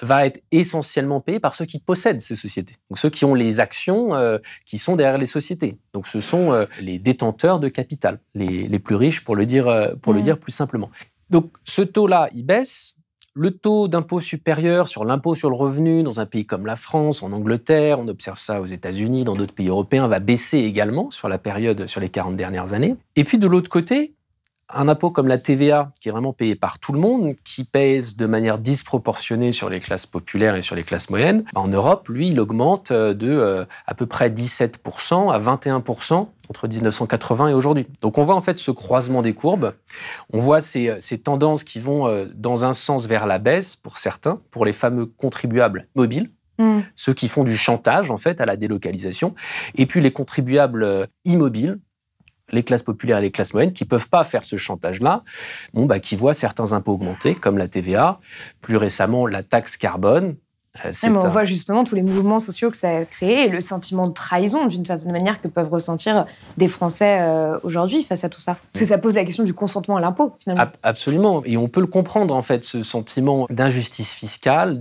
va 0.00 0.26
être 0.26 0.42
essentiellement 0.50 1.20
payé 1.20 1.38
par 1.38 1.54
ceux 1.54 1.64
qui 1.64 1.78
possèdent 1.78 2.20
ces 2.20 2.34
sociétés. 2.34 2.76
Donc 2.90 2.98
ceux 2.98 3.10
qui 3.10 3.24
ont 3.24 3.34
les 3.34 3.60
actions 3.60 4.14
euh, 4.14 4.38
qui 4.66 4.78
sont 4.78 4.96
derrière 4.96 5.18
les 5.18 5.26
sociétés. 5.26 5.76
Donc 5.92 6.08
ce 6.08 6.20
sont 6.20 6.52
euh, 6.52 6.66
les 6.80 6.98
détenteurs 6.98 7.60
de 7.60 7.68
capital, 7.68 8.18
les, 8.34 8.66
les, 8.66 8.78
plus 8.80 8.96
riches 8.96 9.22
pour 9.22 9.36
le 9.36 9.46
dire, 9.46 9.94
pour 10.02 10.12
le 10.12 10.20
mmh. 10.20 10.22
dire 10.22 10.38
plus 10.38 10.52
simplement. 10.52 10.90
Donc 11.30 11.52
ce 11.64 11.82
taux-là, 11.82 12.28
il 12.34 12.44
baisse 12.44 12.96
le 13.34 13.50
taux 13.50 13.88
d'impôt 13.88 14.20
supérieur 14.20 14.88
sur 14.88 15.04
l'impôt 15.04 15.34
sur 15.34 15.48
le 15.48 15.56
revenu 15.56 16.02
dans 16.02 16.20
un 16.20 16.26
pays 16.26 16.44
comme 16.44 16.66
la 16.66 16.76
France, 16.76 17.22
en 17.22 17.32
Angleterre, 17.32 17.98
on 17.98 18.08
observe 18.08 18.38
ça 18.38 18.60
aux 18.60 18.66
États-Unis, 18.66 19.24
dans 19.24 19.34
d'autres 19.34 19.54
pays 19.54 19.68
européens, 19.68 20.06
va 20.06 20.18
baisser 20.18 20.58
également 20.58 21.10
sur 21.10 21.28
la 21.28 21.38
période, 21.38 21.86
sur 21.86 22.00
les 22.00 22.10
40 22.10 22.36
dernières 22.36 22.72
années. 22.72 22.96
Et 23.16 23.24
puis 23.24 23.38
de 23.38 23.46
l'autre 23.46 23.70
côté, 23.70 24.14
un 24.74 24.88
impôt 24.88 25.10
comme 25.10 25.28
la 25.28 25.38
TVA, 25.38 25.92
qui 26.00 26.08
est 26.08 26.12
vraiment 26.12 26.32
payé 26.32 26.54
par 26.54 26.78
tout 26.78 26.92
le 26.92 26.98
monde, 26.98 27.34
qui 27.44 27.64
pèse 27.64 28.16
de 28.16 28.26
manière 28.26 28.58
disproportionnée 28.58 29.52
sur 29.52 29.68
les 29.68 29.80
classes 29.80 30.06
populaires 30.06 30.56
et 30.56 30.62
sur 30.62 30.74
les 30.74 30.82
classes 30.82 31.10
moyennes, 31.10 31.44
en 31.54 31.68
Europe, 31.68 32.08
lui, 32.08 32.28
il 32.28 32.40
augmente 32.40 32.90
euh, 32.90 33.14
de 33.14 33.28
euh, 33.28 33.64
à 33.86 33.94
peu 33.94 34.06
près 34.06 34.30
17% 34.30 35.32
à 35.32 35.38
21% 35.38 36.26
entre 36.48 36.68
1980 36.68 37.48
et 37.48 37.54
aujourd'hui. 37.54 37.86
Donc 38.00 38.18
on 38.18 38.22
voit 38.22 38.34
en 38.34 38.40
fait 38.40 38.58
ce 38.58 38.70
croisement 38.70 39.22
des 39.22 39.32
courbes, 39.32 39.74
on 40.32 40.40
voit 40.40 40.60
ces, 40.60 40.96
ces, 41.00 41.18
tendances 41.18 41.64
qui 41.64 41.78
vont 41.78 42.06
euh, 42.06 42.26
dans 42.34 42.64
un 42.64 42.72
sens 42.72 43.06
vers 43.06 43.26
la 43.26 43.38
baisse 43.38 43.76
pour 43.76 43.98
certains, 43.98 44.40
pour 44.50 44.64
les 44.64 44.72
fameux 44.72 45.06
contribuables 45.06 45.86
mobiles, 45.94 46.30
hmm. 46.58 46.80
ceux 46.94 47.14
qui 47.14 47.28
font 47.28 47.44
du 47.44 47.56
chantage 47.56 48.10
en 48.10 48.16
fait 48.16 48.40
à 48.40 48.46
la 48.46 48.56
délocalisation, 48.56 49.34
et 49.76 49.86
puis 49.86 50.00
les 50.00 50.12
contribuables 50.12 51.08
immobiles, 51.24 51.78
les 52.52 52.62
classes 52.62 52.82
populaires 52.82 53.18
et 53.18 53.22
les 53.22 53.30
classes 53.30 53.54
moyennes 53.54 53.72
qui 53.72 53.84
peuvent 53.84 54.08
pas 54.08 54.24
faire 54.24 54.44
ce 54.44 54.56
chantage-là, 54.56 55.20
bon, 55.74 55.86
bah, 55.86 55.98
qui 55.98 56.16
voient 56.16 56.34
certains 56.34 56.72
impôts 56.72 56.92
augmenter, 56.92 57.34
comme 57.34 57.58
la 57.58 57.68
TVA, 57.68 58.20
plus 58.60 58.76
récemment 58.76 59.26
la 59.26 59.42
taxe 59.42 59.76
carbone, 59.76 60.36
euh, 60.86 60.90
on 61.04 61.28
voit 61.28 61.44
justement 61.44 61.84
tous 61.84 61.94
les 61.94 62.02
mouvements 62.02 62.38
sociaux 62.38 62.70
que 62.70 62.78
ça 62.78 62.88
a 62.88 63.04
créé 63.04 63.44
et 63.44 63.48
le 63.48 63.60
sentiment 63.60 64.06
de 64.06 64.14
trahison, 64.14 64.66
d'une 64.66 64.84
certaine 64.84 65.12
manière, 65.12 65.40
que 65.40 65.48
peuvent 65.48 65.68
ressentir 65.70 66.24
des 66.56 66.68
Français 66.68 67.18
euh, 67.20 67.58
aujourd'hui 67.62 68.02
face 68.02 68.24
à 68.24 68.30
tout 68.30 68.40
ça. 68.40 68.56
Parce 68.72 68.80
que 68.80 68.88
ça 68.88 68.96
pose 68.96 69.16
la 69.16 69.24
question 69.24 69.44
du 69.44 69.52
consentement 69.52 69.98
à 69.98 70.00
l'impôt, 70.00 70.34
finalement. 70.42 70.64
Absolument. 70.82 71.42
Et 71.44 71.58
on 71.58 71.68
peut 71.68 71.80
le 71.80 71.86
comprendre, 71.86 72.34
en 72.34 72.40
fait, 72.40 72.64
ce 72.64 72.82
sentiment 72.82 73.46
d'injustice 73.50 74.14
fiscale, 74.14 74.80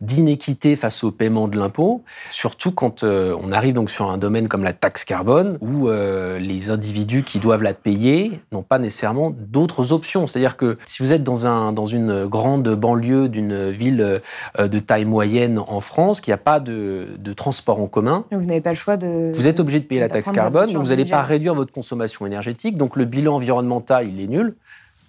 d'inéquité 0.00 0.74
face 0.74 1.04
au 1.04 1.12
paiement 1.12 1.46
de 1.46 1.56
l'impôt, 1.56 2.02
surtout 2.30 2.72
quand 2.72 3.04
euh, 3.04 3.36
on 3.40 3.52
arrive 3.52 3.74
donc 3.74 3.90
sur 3.90 4.10
un 4.10 4.18
domaine 4.18 4.48
comme 4.48 4.64
la 4.64 4.72
taxe 4.72 5.04
carbone, 5.04 5.56
où 5.60 5.88
les 5.88 6.70
individus 6.70 7.22
qui 7.22 7.38
doivent 7.38 7.62
la 7.62 7.74
payer 7.74 8.40
n'ont 8.50 8.62
pas 8.62 8.78
nécessairement 8.78 9.30
d'autres 9.30 9.92
options. 9.92 10.26
C'est-à-dire 10.26 10.56
que 10.56 10.78
si 10.86 11.02
vous 11.02 11.12
êtes 11.12 11.22
dans, 11.22 11.46
un, 11.46 11.72
dans 11.72 11.86
une 11.86 12.26
grande 12.26 12.68
banlieue 12.74 13.28
d'une 13.28 13.70
ville 13.70 14.20
de 14.58 14.78
taille 14.78 15.04
moyenne 15.12 15.58
en 15.58 15.80
France, 15.80 16.20
qu'il 16.20 16.30
n'y 16.30 16.34
a 16.34 16.38
pas 16.38 16.58
de, 16.58 17.06
transport 17.36 17.78
en 17.80 17.86
commun. 17.86 18.24
Vous 18.32 18.44
n'avez 18.44 18.60
pas 18.60 18.70
le 18.70 18.76
choix 18.76 18.96
de. 18.96 19.30
Vous 19.34 19.46
êtes 19.46 19.60
obligé 19.60 19.78
de 19.78 19.84
payer 19.84 20.00
la 20.00 20.08
taxe 20.08 20.32
carbone, 20.32 20.74
vous 20.76 20.88
n'allez 20.88 21.04
pas 21.04 21.22
réduire 21.22 21.54
votre 21.54 21.72
consommation 21.72 22.26
énergétique, 22.26 22.76
donc 22.76 22.96
le 22.96 23.04
bilan 23.04 23.36
environnemental, 23.36 24.08
il 24.08 24.20
est 24.20 24.26
nul. 24.26 24.54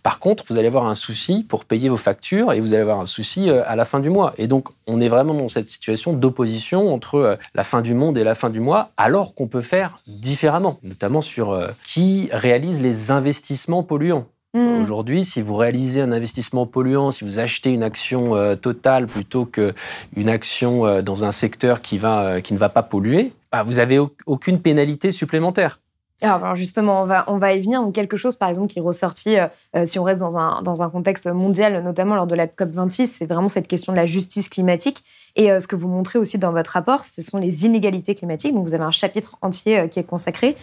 Par 0.04 0.20
contre, 0.20 0.44
vous 0.50 0.58
allez 0.58 0.68
avoir 0.68 0.86
un 0.88 0.96
souci 0.96 1.46
pour 1.48 1.64
payer 1.64 1.88
vos 1.88 1.98
factures 1.98 2.52
et 2.52 2.60
vous 2.60 2.74
allez 2.74 2.82
avoir 2.82 3.00
un 3.00 3.06
souci 3.06 3.50
euh, 3.50 3.64
à 3.66 3.78
la 3.78 3.86
fin 3.86 4.02
du 4.02 4.10
mois. 4.10 4.34
Et 4.38 4.48
donc, 4.48 4.68
on 4.86 5.00
est 5.00 5.08
vraiment 5.08 5.34
dans 5.34 5.48
cette 5.48 5.68
situation 5.68 6.12
d'opposition 6.12 6.94
entre 6.94 7.16
euh, 7.16 7.36
la 7.56 7.64
fin 7.64 7.82
du 7.82 7.94
monde 7.94 8.18
et 8.18 8.26
la 8.26 8.36
fin 8.36 8.50
du 8.50 8.60
mois, 8.60 8.90
alors 8.98 9.34
qu'on 9.34 9.48
peut 9.48 9.62
faire 9.62 9.98
différemment, 10.08 10.78
notamment 10.84 11.22
sur 11.22 11.54
euh, 11.54 11.70
qui 11.86 12.28
réalise 12.34 12.82
les 12.82 13.12
investissements 13.12 13.82
polluants. 13.82 14.26
Mmh. 14.56 14.82
Aujourd'hui, 14.82 15.26
si 15.26 15.42
vous 15.42 15.56
réalisez 15.56 16.02
un 16.02 16.12
investissement 16.12 16.68
polluant, 16.68 17.10
si 17.10 17.24
vous 17.24 17.40
achetez 17.40 17.72
une 17.72 17.82
action 17.82 18.36
euh, 18.36 18.56
totale 18.56 19.08
plutôt 19.08 19.46
qu'une 19.46 20.30
action 20.30 20.86
euh, 20.86 21.02
dans 21.02 21.26
un 21.26 21.32
secteur 21.32 21.80
euh, 21.94 22.40
qui 22.40 22.54
ne 22.54 22.60
va 22.60 22.70
pas 22.70 22.84
polluer, 22.84 23.34
bah, 23.52 23.64
vous 23.64 23.74
n'avez 23.74 23.98
aucune 24.28 24.62
pénalité 24.62 25.12
supplémentaire. 25.12 25.80
Alors 26.22 26.56
justement, 26.56 27.06
on 27.28 27.38
va, 27.38 27.54
y 27.54 27.60
venir. 27.60 27.82
Donc 27.82 27.94
quelque 27.94 28.16
chose, 28.16 28.36
par 28.38 28.48
exemple, 28.48 28.68
qui 28.68 28.80
est 28.80 28.82
ressorti, 28.82 29.36
si 29.84 30.00
on 30.00 30.04
reste 30.04 30.22
dans 30.22 30.38
un, 30.38 30.90
contexte 30.90 31.28
mondial, 31.28 31.84
notamment 31.84 32.16
lors 32.16 32.28
de 32.28 32.36
la 32.36 32.48
COP26, 32.48 33.08
c'est 33.08 33.26
vraiment 33.26 33.50
cette 33.50 33.68
question 33.68 33.92
de 33.92 33.98
la 33.98 34.06
justice 34.06 34.48
climatique. 34.48 35.04
Et 35.36 35.48
ce 35.60 35.68
que 35.68 35.76
vous 35.76 35.90
montrez 35.90 36.20
aussi 36.20 36.38
dans 36.38 36.52
votre 36.52 36.72
rapport, 36.72 37.04
ce 37.04 37.22
sont 37.22 37.40
les 37.40 37.66
inégalités 37.66 38.16
climatiques. 38.16 38.54
Donc 38.54 38.66
vous 38.66 38.74
avez 38.74 38.86
un 38.86 38.92
chapitre 38.92 39.36
entier 39.42 39.90
qui 39.90 40.00
est 40.00 40.06
consacré 40.06 40.56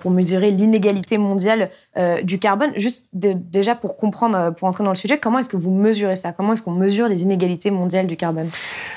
pour 0.00 0.10
mesurer 0.10 0.50
l'inégalité 0.50 1.16
mondiale 1.16 1.70
euh, 1.96 2.22
du 2.22 2.40
carbone. 2.40 2.72
Juste 2.74 3.06
déjà 3.12 3.76
pour 3.76 3.96
comprendre, 3.96 4.36
euh, 4.36 4.50
pour 4.50 4.66
entrer 4.66 4.82
dans 4.82 4.90
le 4.90 4.96
sujet, 4.96 5.16
comment 5.16 5.38
est-ce 5.38 5.48
que 5.48 5.56
vous 5.56 5.70
mesurez 5.70 6.16
ça? 6.16 6.32
Comment 6.32 6.54
est-ce 6.54 6.62
qu'on 6.62 6.72
mesure 6.72 7.06
les 7.06 7.22
inégalités 7.22 7.70
mondiales 7.70 8.08
du 8.08 8.16
carbone? 8.16 8.48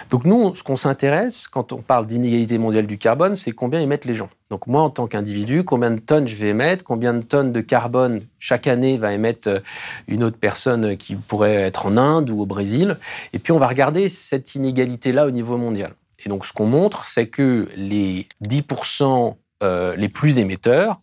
Donc 0.09 0.25
nous, 0.25 0.55
ce 0.55 0.63
qu'on 0.63 0.75
s'intéresse 0.75 1.47
quand 1.47 1.73
on 1.73 1.83
parle 1.83 2.07
d'inégalité 2.07 2.57
mondiale 2.57 2.87
du 2.87 2.97
carbone, 2.97 3.35
c'est 3.35 3.51
combien 3.51 3.79
émettent 3.79 4.05
les 4.05 4.15
gens. 4.15 4.29
Donc 4.49 4.67
moi, 4.67 4.81
en 4.81 4.89
tant 4.89 5.07
qu'individu, 5.07 5.63
combien 5.63 5.91
de 5.91 5.99
tonnes 5.99 6.27
je 6.27 6.35
vais 6.35 6.47
émettre, 6.47 6.83
combien 6.83 7.13
de 7.13 7.21
tonnes 7.21 7.51
de 7.51 7.61
carbone 7.61 8.21
chaque 8.39 8.67
année 8.67 8.97
va 8.97 9.13
émettre 9.13 9.49
euh, 9.49 9.59
une 10.07 10.23
autre 10.23 10.37
personne 10.37 10.95
qui 10.97 11.15
pourrait 11.15 11.55
être 11.55 11.85
en 11.85 11.97
Inde 11.97 12.29
ou 12.29 12.41
au 12.41 12.45
Brésil. 12.45 12.97
Et 13.33 13.39
puis 13.39 13.51
on 13.51 13.57
va 13.57 13.67
regarder 13.67 14.09
cette 14.09 14.55
inégalité-là 14.55 15.27
au 15.27 15.31
niveau 15.31 15.57
mondial. 15.57 15.93
Et 16.25 16.29
donc 16.29 16.45
ce 16.45 16.53
qu'on 16.53 16.65
montre, 16.65 17.03
c'est 17.03 17.27
que 17.27 17.67
les 17.75 18.27
10% 18.43 19.35
les 19.97 20.07
plus 20.07 20.37
émetteurs, 20.37 21.01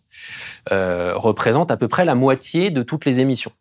euh, 0.71 1.13
représente 1.15 1.71
à 1.71 1.77
peu 1.77 1.87
près 1.87 2.05
la 2.05 2.15
moitié 2.15 2.71
de 2.71 2.81
toutes 2.83 3.05
les 3.05 3.19
émissions. 3.19 3.51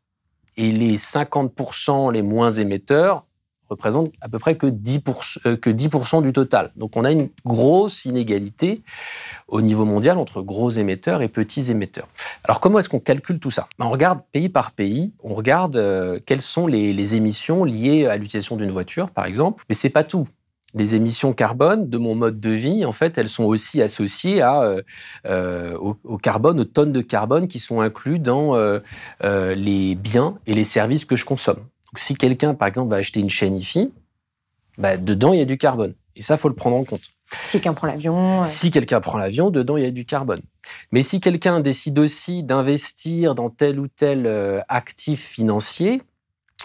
Et 0.57 0.71
les 0.71 0.97
50% 0.97 2.13
les 2.13 2.23
moins 2.23 2.51
émetteurs 2.51 3.25
représentent 3.69 4.13
à 4.21 4.29
peu 4.29 4.39
près 4.39 4.57
que 4.57 4.67
10%, 4.67 5.39
euh, 5.47 5.57
que 5.57 5.71
10 5.71 5.91
du 6.23 6.33
total. 6.33 6.71
Donc 6.77 6.97
on 6.97 7.05
a 7.05 7.13
une 7.13 7.29
grosse 7.45 8.05
inégalité 8.05 8.83
au 9.49 9.63
niveau 9.63 9.85
mondial 9.85 10.19
entre 10.19 10.43
gros 10.43 10.71
émetteurs 10.71 11.23
et 11.23 11.29
petits 11.29 11.71
émetteurs. 11.71 12.09
Alors 12.45 12.61
comment 12.61 12.79
est-ce 12.79 12.89
qu'on 12.89 13.01
calcule 13.01 13.39
tout 13.39 13.51
ça? 13.51 13.69
Ben, 13.79 13.87
On 13.87 13.91
regarde 13.91 14.21
pays 14.33 14.49
par 14.49 14.73
pays, 14.73 15.13
on 15.23 15.35
regarde 15.35 15.77
euh, 15.77 16.19
quelles 16.25 16.41
sont 16.41 16.67
les, 16.67 17.15
émissions 17.15 17.65
liées 17.65 18.07
à 18.07 18.17
l'utilisation 18.17 18.57
d'une 18.57 18.71
voiture, 18.71 19.11
par 19.11 19.27
exemple, 19.27 19.65
mais 19.69 19.75
c'est 19.75 19.91
pas 19.91 20.05
tout 20.05 20.27
les 20.77 20.97
émissions 20.97 21.33
carbone 21.33 21.89
de 21.89 21.99
mon 21.99 22.17
mode 22.17 22.41
de 22.41 22.51
vie, 22.51 22.85
en 22.85 22.91
fait, 22.91 23.17
elles 23.17 23.29
sont 23.29 23.45
aussi 23.45 23.81
associées 23.81 24.43
euh, 24.43 25.79
au, 25.79 26.19
carbone, 26.19 26.59
aux 26.59 26.65
tonnes 26.65 26.91
de 26.91 27.01
carbone 27.01 27.47
qui 27.47 27.61
sont 27.61 27.81
inclus 27.81 28.19
dans 28.19 28.57
les 29.23 29.95
biens 29.95 30.35
et 30.49 30.55
les 30.55 30.65
services 30.65 31.05
que 31.05 31.15
je 31.15 31.27
consomme. 31.27 31.61
Donc, 31.95 32.01
si 32.01 32.15
quelqu'un, 32.15 32.55
par 32.55 32.67
exemple, 32.67 32.91
va 32.91 32.97
acheter 32.97 33.21
une 33.21 33.31
chaîne 33.31 33.55
IFI, 33.55 33.93
bah, 34.79 34.97
dedans, 34.97 35.33
il 35.33 35.39
y 35.39 35.43
a 35.43 35.45
du 35.45 35.57
carbone. 35.57 35.95
Et 36.17 36.23
ça, 36.23 36.37
faut 36.37 36.49
le 36.49 36.57
prendre 36.57 36.75
en 36.75 36.83
compte. 36.83 37.03
Si 37.45 37.53
quelqu'un 37.53 37.73
prend 37.73 37.87
l'avion. 37.87 38.43
Si 38.43 38.73
quelqu'un 38.73 39.01
prend 39.01 39.17
l'avion, 39.17 39.51
dedans, 39.51 39.77
il 39.77 39.85
y 39.85 39.87
a 39.87 39.93
du 39.93 40.05
carbone. 40.05 40.41
Mais 40.91 41.03
si 41.03 41.21
quelqu'un 41.21 41.61
décide 41.61 41.97
aussi 42.01 42.43
d'investir 42.43 43.37
dans 43.37 43.49
tel 43.49 43.79
ou 43.79 43.87
tel 43.87 44.27
actif 44.69 45.25
financier, 45.25 46.03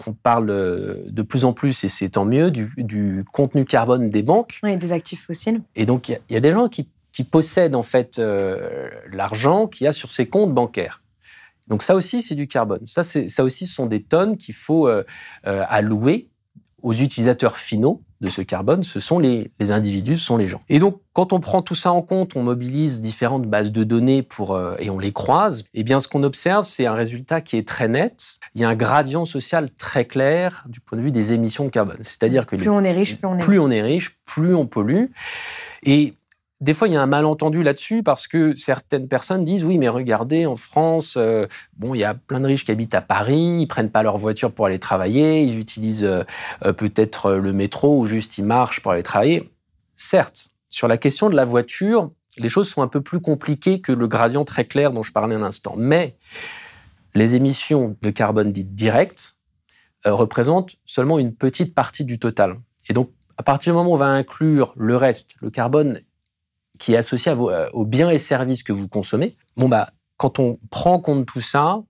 on 0.08 0.14
parle 0.14 0.50
euh, 0.50 1.04
de 1.08 1.22
plus 1.22 1.46
en 1.46 1.54
plus, 1.54 1.84
et 1.84 1.88
c'est 1.88 2.10
tant 2.10 2.26
mieux, 2.26 2.50
du, 2.50 3.24
contenu 3.32 3.66
carbone 3.66 4.10
des 4.10 4.24
banques. 4.24 4.60
Oui, 4.64 4.78
des 4.78 4.94
actifs 4.94 5.26
fossiles. 5.26 5.62
Et 5.76 5.86
donc, 5.86 6.10
il 6.10 6.20
y, 6.32 6.36
a 6.36 6.40
des 6.40 6.52
gens 6.52 6.70
qui, 6.70 6.90
possèdent 7.30 7.76
en 7.76 7.84
fait 7.84 8.18
euh, 8.18 8.90
l'argent 9.12 9.68
qu'il 9.68 9.84
y 9.84 9.88
a 9.88 9.92
sur 9.92 10.10
ces 10.10 10.26
comptes 10.26 10.54
bancaires. 10.54 11.02
Donc 11.70 11.84
ça 11.84 11.96
aussi, 11.96 12.22
c'est 12.22 12.36
du 12.36 12.48
carbone. 12.48 12.82
Ça, 12.86 13.04
ça 13.04 13.44
aussi, 13.44 13.68
ce 13.68 13.74
sont 13.74 13.86
des 13.86 14.02
tonnes 14.04 14.38
qu'il 14.38 14.56
faut 14.56 14.88
euh, 14.88 15.04
allouer 15.44 16.30
aux 16.82 16.94
utilisateurs 16.94 17.58
finaux 17.58 18.02
de 18.22 18.30
ce 18.30 18.42
carbone, 18.42 18.84
ce 18.84 19.00
sont 19.00 19.18
les, 19.18 19.50
individus, 19.60 20.18
ce 20.18 20.26
sont 20.26 20.38
les 20.38 20.48
gens. 20.48 20.62
Et 20.68 20.80
donc, 20.80 21.00
quand 21.14 21.32
on 21.32 21.40
prend 21.40 21.62
tout 21.62 21.76
ça 21.76 21.94
en 21.94 22.02
compte, 22.02 22.36
on 22.36 22.44
mobilise 22.44 23.00
différentes 23.00 23.46
bases 23.46 23.72
de 23.72 23.84
données 23.86 24.24
pour, 24.24 24.56
euh, 24.56 24.76
et 24.80 24.90
on 24.90 25.00
les 25.00 25.14
croise, 25.14 25.64
eh 25.74 25.84
bien, 25.84 26.02
ce 26.02 26.10
qu'on 26.10 26.24
observe, 26.24 26.66
c'est 26.66 26.86
un 26.86 26.94
résultat 26.94 27.40
qui 27.40 27.56
est 27.56 27.66
très 27.66 27.88
net. 27.88 28.40
Il 28.56 28.62
y 28.62 28.66
a 28.66 28.70
un 28.70 28.76
gradient 28.76 29.24
social 29.24 29.70
très 29.72 30.04
clair 30.04 30.66
du 30.68 30.82
point 30.82 30.98
de 30.98 31.04
vue 31.04 31.12
des 31.12 31.32
émissions 31.32 31.64
de 31.64 31.70
carbone. 31.70 31.98
C'est-à-dire 32.02 32.46
que 32.46 32.58
plus 32.58 32.70
on 32.70 32.84
est 32.84 32.92
riche, 32.92 33.16
plus 33.16 33.28
on 33.28 33.38
est 33.38 33.42
plus 33.42 33.60
on 33.60 33.72
est 33.72 33.82
riche, 33.82 34.18
plus 34.26 34.54
on 34.54 34.68
pollue. 34.68 35.06
Et 35.84 36.14
des 36.62 36.74
fois, 36.74 36.90
il 36.90 36.94
y 36.94 36.98
a 36.98 37.02
un 37.02 37.08
malentendu 37.08 37.64
là-dessus 37.64 38.04
parce 38.04 38.28
que 38.28 38.54
certaines 38.56 39.08
personnes 39.08 39.46
disent 39.46 39.64
oui, 39.64 39.78
mais 39.78 39.88
regardez, 39.88 40.46
en 40.46 40.58
France, 40.58 41.16
euh, 41.18 41.48
bon, 41.78 41.96
il 41.96 42.00
y 42.00 42.04
a 42.04 42.14
plein 42.14 42.42
de 42.42 42.48
riches 42.48 42.66
qui 42.66 42.72
habitent 42.72 42.96
à 42.96 43.02
Paris, 43.02 43.60
ils 43.62 43.68
prennent 43.68 43.90
pas 43.90 44.04
leur 44.04 44.18
voiture 44.18 44.52
pour 44.52 44.66
aller 44.66 44.80
travailler, 44.80 45.42
ils 45.42 45.58
utilisent 45.58 46.04
euh, 46.04 46.24
euh, 46.66 46.74
peut-être 46.74 47.32
le 47.32 47.54
métro 47.54 47.98
ou 47.98 48.06
juste 48.06 48.38
ils 48.38 48.44
marchent 48.44 48.82
pour 48.82 48.92
aller 48.92 49.04
travailler. 49.04 49.50
Certes, 49.96 50.50
sur 50.68 50.90
la 50.90 50.98
question 50.98 51.30
de 51.30 51.36
la 51.36 51.46
voiture, 51.46 52.12
les 52.38 52.50
choses 52.50 52.70
sont 52.70 52.82
un 52.82 52.90
peu 52.90 53.00
plus 53.00 53.22
compliquées 53.22 53.80
que 53.80 53.94
le 53.94 54.08
gradient 54.08 54.44
très 54.44 54.66
clair 54.66 54.92
dont 54.92 55.02
je 55.02 55.14
parlais 55.14 55.36
un 55.36 55.44
instant. 55.44 55.76
Mais 55.78 56.18
Les 57.16 57.34
émissions 57.34 57.98
de 58.04 58.12
carbone 58.12 58.52
dites 58.52 58.76
directes 58.76 59.38
représentent 60.06 60.76
seulement 60.86 61.18
une 61.18 61.34
petite 61.34 61.74
partie 61.74 62.06
du 62.06 62.20
total. 62.20 62.60
Et 62.88 62.94
donc, 62.94 63.10
à 63.38 63.44
partir 63.44 63.74
du 63.74 63.78
moment 63.78 63.92
où 63.92 63.94
on 63.96 63.98
va 63.98 64.10
inclure 64.10 64.74
le 64.78 64.96
reste, 64.96 65.36
le 65.42 65.50
carbone 65.50 66.02
qui 66.80 66.94
est 66.94 66.98
associé 66.98 67.32
euh, 67.32 67.70
aux 67.74 67.86
biens 67.86 68.10
et 68.10 68.18
services 68.18 68.64
que 68.64 68.74
vous 68.74 68.88
consommez, 68.88 69.36
bon 69.56 69.70
bah, 69.70 69.92
quand 70.18 70.40
on 70.40 70.60
prend 70.70 71.00
compte 71.00 71.26
tout 71.26 71.40
ça, 71.40 71.82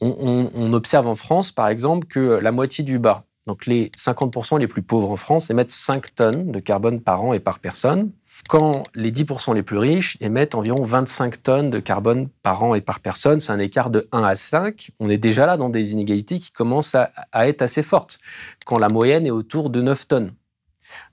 on, 0.00 0.72
observe 0.72 1.06
en 1.06 1.14
France, 1.14 1.52
par 1.52 1.68
exemple, 1.68 2.08
que 2.08 2.18
la 2.18 2.50
moitié 2.50 2.82
du 2.82 2.98
bas, 2.98 3.24
donc 3.46 3.66
les 3.66 3.92
50% 3.96 4.58
les 4.58 4.66
plus 4.66 4.82
pauvres 4.82 5.12
en 5.12 5.16
France, 5.16 5.50
émettent 5.50 5.70
5 5.70 6.14
tonnes 6.16 6.50
de 6.50 6.58
carbone 6.58 7.00
par 7.00 7.22
an 7.22 7.32
et 7.32 7.38
par 7.38 7.60
personne, 7.60 8.10
quand 8.48 8.82
les 8.96 9.12
10% 9.12 9.54
les 9.54 9.62
plus 9.62 9.78
riches 9.78 10.16
émettent 10.20 10.56
environ 10.56 10.82
25 10.82 11.44
tonnes 11.44 11.70
de 11.70 11.78
carbone 11.78 12.28
par 12.42 12.64
an 12.64 12.74
et 12.74 12.80
par 12.80 12.98
personne. 12.98 13.38
C'est 13.38 13.52
un 13.52 13.60
écart 13.60 13.90
de 13.90 14.08
1 14.10 14.24
à 14.24 14.34
5. 14.34 14.90
On 14.98 15.08
est 15.08 15.16
déjà 15.16 15.46
là 15.46 15.56
dans 15.56 15.68
des 15.68 15.92
inégalités 15.92 16.40
qui 16.40 16.50
commencent 16.50 16.96
à, 16.96 17.12
à 17.30 17.48
être 17.48 17.62
assez 17.62 17.84
fortes, 17.84 18.18
quand 18.64 18.78
la 18.78 18.88
moyenne 18.88 19.26
est 19.26 19.30
autour 19.30 19.70
de 19.70 19.80
9 19.80 20.08
tonnes. 20.08 20.32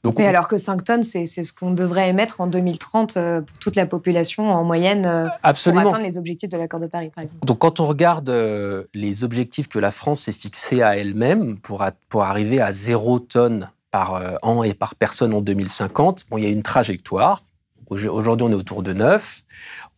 Donc, 0.03 0.19
alors 0.19 0.47
que 0.47 0.57
5 0.57 0.83
tonnes, 0.83 1.03
c'est 1.03 1.25
ce 1.25 1.53
qu'on 1.53 1.71
devrait 1.71 2.09
émettre 2.09 2.41
en 2.41 2.47
2030 2.47 3.15
euh, 3.15 3.41
pour 3.41 3.57
toute 3.59 3.75
la 3.75 3.85
population 3.85 4.49
en 4.51 4.63
moyenne 4.63 5.05
euh, 5.05 5.27
Absolument. 5.43 5.83
pour 5.83 5.91
atteindre 5.91 6.05
les 6.05 6.17
objectifs 6.17 6.49
de 6.49 6.57
l'accord 6.57 6.79
de 6.79 6.87
Paris, 6.87 7.11
par 7.15 7.23
exemple. 7.23 7.45
Donc 7.45 7.59
quand 7.59 7.79
on 7.79 7.85
regarde 7.85 8.29
euh, 8.29 8.83
les 8.93 9.23
objectifs 9.23 9.69
que 9.69 9.79
la 9.79 9.91
France 9.91 10.23
s'est 10.23 10.33
fixés 10.33 10.81
à 10.81 10.97
elle-même 10.97 11.57
pour, 11.59 11.85
pour 12.09 12.23
arriver 12.23 12.59
à 12.59 12.71
0 12.71 13.19
tonnes 13.19 13.69
par 13.91 14.39
an 14.41 14.63
et 14.63 14.73
par 14.73 14.95
personne 14.95 15.33
en 15.33 15.41
2050, 15.41 16.25
bon, 16.29 16.37
il 16.37 16.43
y 16.43 16.47
a 16.47 16.49
une 16.49 16.63
trajectoire. 16.63 17.43
Aujourd'hui, 17.89 18.47
on 18.47 18.51
est 18.51 18.55
autour 18.55 18.81
de 18.81 18.91
9. 18.91 19.41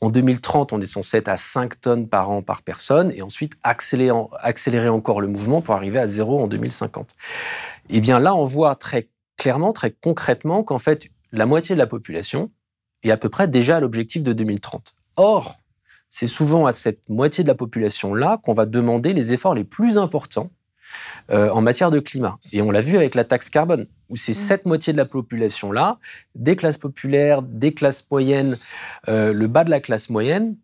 En 0.02 0.10
2030, 0.10 0.74
on 0.74 0.82
est 0.82 0.86
censé 0.86 1.18
être 1.18 1.30
à 1.30 1.38
5 1.38 1.80
tonnes 1.80 2.08
par 2.08 2.30
an 2.30 2.42
par 2.42 2.62
personne 2.62 3.12
et 3.16 3.22
ensuite 3.22 3.54
accélérer, 3.64 4.18
accélérer 4.40 4.90
encore 4.90 5.22
le 5.22 5.28
mouvement 5.28 5.62
pour 5.62 5.76
arriver 5.76 6.00
à 6.00 6.08
0 6.08 6.44
en 6.44 6.48
2050. 6.48 7.12
Eh 7.90 8.02
bien 8.02 8.20
là, 8.20 8.36
on 8.36 8.44
voit 8.44 8.76
très 8.76 9.08
clairement, 9.38 9.74
très 9.74 9.92
concrètement, 9.92 10.64
qu'en 10.64 10.80
fait, 10.80 11.10
la 11.32 11.46
moitié 11.46 11.76
de 11.76 11.80
la 11.80 11.88
population 11.88 12.52
est 13.04 13.12
à 13.12 13.18
peu 13.18 13.30
près 13.30 13.48
déjà 13.48 13.78
à 13.78 13.80
l'objectif 13.80 14.24
de 14.24 14.34
2030. 14.34 14.94
Or, 15.18 15.56
c'est 16.10 16.28
souvent 16.28 16.66
à 16.66 16.72
cette 16.72 17.08
moitié 17.10 17.44
de 17.44 17.50
la 17.50 17.56
population-là 17.56 18.40
qu'on 18.44 18.54
va 18.54 18.66
demander 18.66 19.14
les 19.14 19.34
efforts 19.34 19.56
les 19.56 19.64
plus 19.64 19.98
importants 19.98 20.52
euh, 21.32 21.50
en 21.50 21.62
matière 21.62 21.92
de 21.92 22.00
climat. 22.00 22.38
Et 22.52 22.62
on 22.62 22.72
l'a 22.72 22.82
vu 22.82 22.96
avec 22.96 23.16
la 23.16 23.24
taxe 23.24 23.50
carbone, 23.50 23.88
où 24.10 24.16
c'est 24.16 24.32
mmh. 24.32 24.36
cette 24.36 24.66
moitié 24.66 24.94
de 24.94 24.98
la 24.98 25.06
population-là, 25.06 26.00
des 26.36 26.56
classes 26.56 26.78
populaires, 26.78 27.42
des 27.42 27.74
classes 27.74 28.06
moyennes, 28.10 28.58
euh, 29.10 29.34
le 29.34 29.48
bas 29.48 29.64
de 29.64 29.72
la 29.72 29.80
classe 29.80 30.10
moyenne, 30.10 30.56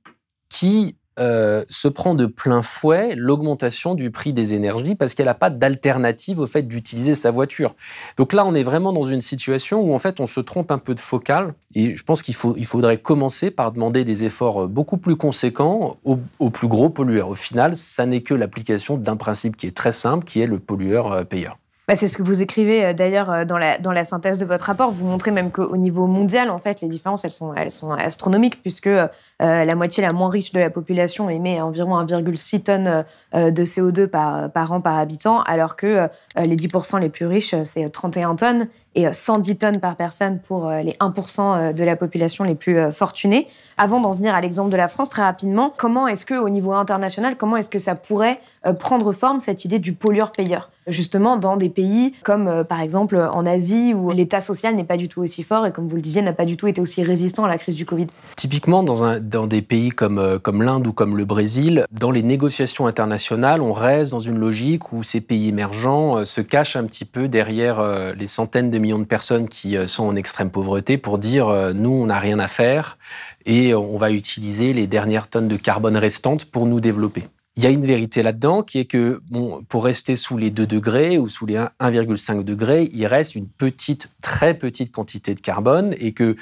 qui 0.50 0.96
euh, 1.22 1.64
se 1.70 1.88
prend 1.88 2.16
de 2.16 2.26
plein 2.26 2.62
fouet 2.62 3.16
l'augmentation 3.16 3.96
du 3.96 4.12
prix 4.12 4.34
des 4.34 4.54
énergies 4.54 4.96
parce 4.96 5.14
qu'elle 5.14 5.28
n'a 5.28 5.36
pas 5.36 5.50
d'alternative 5.50 6.40
au 6.40 6.48
fait 6.48 6.64
d'utiliser 6.64 7.16
sa 7.16 7.32
voiture. 7.32 7.76
Donc 8.18 8.34
là, 8.34 8.46
on 8.46 8.56
est 8.56 8.64
vraiment 8.64 8.92
dans 8.92 9.04
une 9.04 9.22
situation 9.22 9.82
où 9.82 9.94
en 9.94 10.00
fait 10.00 10.20
on 10.20 10.26
se 10.26 10.40
trompe 10.40 10.72
un 10.72 10.80
peu 10.80 10.96
de 10.96 11.00
focal 11.00 11.54
et 11.76 11.96
je 11.96 12.04
pense 12.04 12.22
qu'il 12.24 12.36
il 12.58 12.66
faudrait 12.66 12.98
commencer 12.98 13.52
par 13.52 13.72
demander 13.72 14.04
des 14.04 14.24
efforts 14.24 14.68
beaucoup 14.68 14.98
plus 14.98 15.16
conséquents 15.16 15.98
aux, 16.04 16.20
aux 16.40 16.50
plus 16.50 16.68
gros 16.68 16.90
pollueurs. 16.90 17.30
Au 17.30 17.36
final, 17.36 17.76
ça 17.76 18.06
n'est 18.06 18.22
que 18.22 18.34
l'application 18.34 18.98
d'un 18.98 19.16
principe 19.16 19.56
qui 19.56 19.68
est 19.68 19.78
très 19.78 19.92
simple, 19.92 20.26
qui 20.26 20.42
est 20.42 20.48
le 20.48 20.60
pollueur-payeur. 20.60 21.61
Bah, 21.92 21.98
c'est 21.98 22.08
ce 22.08 22.18
que 22.18 22.24
vous 22.24 22.42
écrivez 22.42 22.86
euh, 22.86 22.94
d'ailleurs 22.94 23.30
euh, 23.30 23.44
dans 23.44 23.58
la, 23.58 24.04
synthèse 24.06 24.38
de 24.38 24.46
votre 24.46 24.64
rapport. 24.64 24.92
Vous 24.92 25.06
montrez 25.06 25.30
même 25.30 25.52
qu'au 25.52 25.76
niveau 25.76 26.08
mondial, 26.08 26.50
en 26.50 26.58
fait, 26.58 26.80
les 26.80 26.88
différences, 26.88 27.26
elles 27.26 27.32
sont 27.34 27.52
astronomiques, 27.92 28.62
puisque 28.62 28.88
euh, 28.88 29.08
la 29.40 29.76
moitié 29.76 30.02
la 30.02 30.14
moins 30.14 30.30
riche 30.30 30.54
de 30.54 30.60
la 30.62 30.70
population 30.70 31.30
émet 31.30 31.60
environ 31.60 32.02
1,6 32.02 32.64
tonnes 32.64 33.04
de 33.34 33.66
CO2 33.66 34.08
par, 34.08 34.50
par 34.52 34.72
an 34.72 34.80
par 34.80 34.98
habitant, 34.98 35.42
alors 35.42 35.76
que 35.76 36.08
les 36.38 36.56
10% 36.56 37.02
les 37.02 37.10
plus 37.10 37.26
riches, 37.26 37.56
c'est 37.64 37.90
31 37.90 38.36
tonnes 38.36 38.68
et 38.96 39.12
110 39.12 39.58
tonnes 39.58 39.80
par 39.80 39.96
personne 39.96 40.40
pour 40.40 40.70
les 40.70 40.94
1% 40.94 41.74
de 41.74 41.84
la 41.84 41.96
population 41.96 42.44
les 42.44 42.56
plus 42.56 42.92
fortunés. 42.92 43.48
Avant 43.78 44.00
d'en 44.00 44.12
venir 44.12 44.36
à 44.36 44.42
l'exemple 44.42 44.70
de 44.70 44.78
la 44.78 44.88
France, 44.88 45.10
très 45.10 45.22
rapidement, 45.22 45.74
comment 45.78 46.08
est-ce 46.08 46.26
que, 46.26 46.36
au 46.36 46.50
niveau 46.50 46.74
international, 46.74 47.38
comment 47.38 47.58
est-ce 47.58 47.70
que 47.70 47.80
ça 47.80 47.96
pourrait 47.96 48.40
prendre 48.80 49.12
forme 49.12 49.40
cette 49.40 49.66
idée 49.66 49.80
du 49.80 49.94
pollueur-payeur? 49.94 50.70
Justement 50.88 51.38
dans 51.38 51.58
des 51.58 51.70
pays 51.70 52.14
comme 52.24 52.48
euh, 52.48 52.64
par 52.64 52.82
exemple 52.82 53.16
en 53.16 53.46
Asie 53.46 53.94
où 53.94 54.10
l'État 54.12 54.40
social 54.40 54.76
n'est 54.76 54.84
pas 54.84 54.98
du 54.98 55.08
tout 55.08 55.22
aussi 55.22 55.44
fort 55.44 55.68
et 55.68 55.72
comme 55.72 55.88
vous 55.88 55.96
le 55.96 56.02
disiez 56.02 56.24
n'a 56.24 56.34
pas 56.34 56.46
du 56.46 56.58
tout 56.58 56.66
été 56.66 56.82
aussi 56.82 57.04
résistant 57.04 57.46
à 57.46 57.48
la 57.48 57.60
crise 57.60 57.76
du 57.76 57.86
Covid. 57.86 58.08
Typiquement 58.36 58.82
dans, 58.82 59.46
des 59.46 59.62
pays 59.62 59.90
comme, 59.90 60.18
euh, 60.18 60.40
comme 60.40 60.64
l'Inde 60.64 60.88
ou 60.88 60.92
comme 60.92 61.18
le 61.18 61.26
Brésil, 61.26 61.86
dans 61.92 62.10
les 62.10 62.24
négociations 62.24 62.88
internationales, 62.88 63.62
on 63.62 63.70
reste 63.70 64.12
dans 64.12 64.20
une 64.20 64.40
logique 64.40 64.92
où 64.92 65.04
ces 65.04 65.22
pays 65.22 65.50
émergents 65.50 66.18
euh, 66.18 66.26
se 66.26 66.42
cachent 66.42 66.76
un 66.76 66.86
petit 66.86 67.06
peu 67.06 67.28
derrière 67.28 67.82
les 68.18 68.28
centaines 68.28 68.72
de 68.72 68.80
millions 68.82 69.00
de 69.00 69.06
personnes 69.06 69.48
qui 69.48 69.78
sont 69.88 70.04
en 70.04 70.16
extrême 70.16 70.50
pauvreté 70.50 70.98
pour 70.98 71.18
dire 71.18 71.74
nous 71.74 71.92
on 71.92 72.08
n'a 72.08 72.20
rien 72.20 72.40
à 72.40 72.48
faire 72.48 72.98
et 73.46 73.74
on 73.74 73.96
va 73.98 74.12
utiliser 74.12 74.74
les 74.74 74.88
dernières 74.88 75.28
tonnes 75.28 75.48
de 75.48 75.58
carbone 75.58 75.98
restantes 75.98 76.46
pour 76.46 76.66
nous 76.66 76.80
développer. 76.80 77.24
Il 77.58 77.64
y 77.64 77.68
a 77.68 77.70
une 77.70 77.86
vérité 77.86 78.24
là-dedans 78.24 78.64
qui 78.64 78.80
est 78.80 78.86
que 78.86 79.22
pour 79.68 79.84
rester 79.84 80.16
sous 80.16 80.38
les 80.38 80.52
2 80.52 80.66
degrés 80.66 81.18
ou 81.18 81.28
sous 81.28 81.46
les 81.46 81.56
1,5 81.56 82.44
degrés, 82.44 82.90
il 82.94 83.06
reste 83.06 83.36
une 83.36 83.48
petite, 83.48 84.08
très 84.22 84.54
petite 84.54 84.94
quantité 84.94 85.36
de 85.36 85.42
carbone 85.42 85.94
et 86.00 86.14
que 86.14 86.38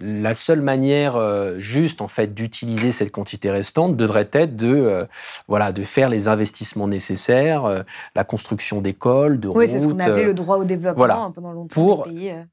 la 0.00 0.34
seule 0.34 0.62
manière 0.62 1.16
euh, 1.16 1.58
juste 1.58 2.00
en 2.00 2.08
fait 2.08 2.34
d'utiliser 2.34 2.90
cette 2.90 3.12
quantité 3.12 3.50
restante 3.50 3.96
devrait 3.96 4.28
être 4.32 4.56
de 4.56 4.74
euh, 4.74 5.06
voilà 5.48 5.72
de 5.72 5.82
faire 5.82 6.08
les 6.08 6.28
investissements 6.28 6.88
nécessaires, 6.88 7.64
euh, 7.64 7.82
la 8.14 8.24
construction 8.24 8.80
d'écoles, 8.80 9.38
de 9.38 9.48
oui, 9.48 9.68
c'est 9.68 9.78
ce 9.78 9.88
qu'on 9.88 9.98
appelait 9.98 10.24
le 10.24 10.34
droit 10.34 10.56
au 10.56 10.64
développement 10.64 11.26
hein, 11.26 11.30
pendant 11.30 11.52
longtemps 11.52 11.74
pour 11.74 12.08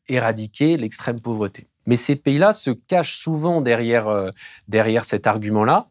éradiquer 0.08 0.78
l'extrême 0.78 1.20
pauvreté. 1.20 1.68
Mais 1.86 1.96
ces 1.96 2.16
pays-là 2.16 2.52
se 2.52 2.72
cachent 2.72 3.16
souvent 3.16 3.62
derrière 3.62 4.32
derrière 4.68 5.06
cet 5.06 5.26
argument-là 5.26 5.88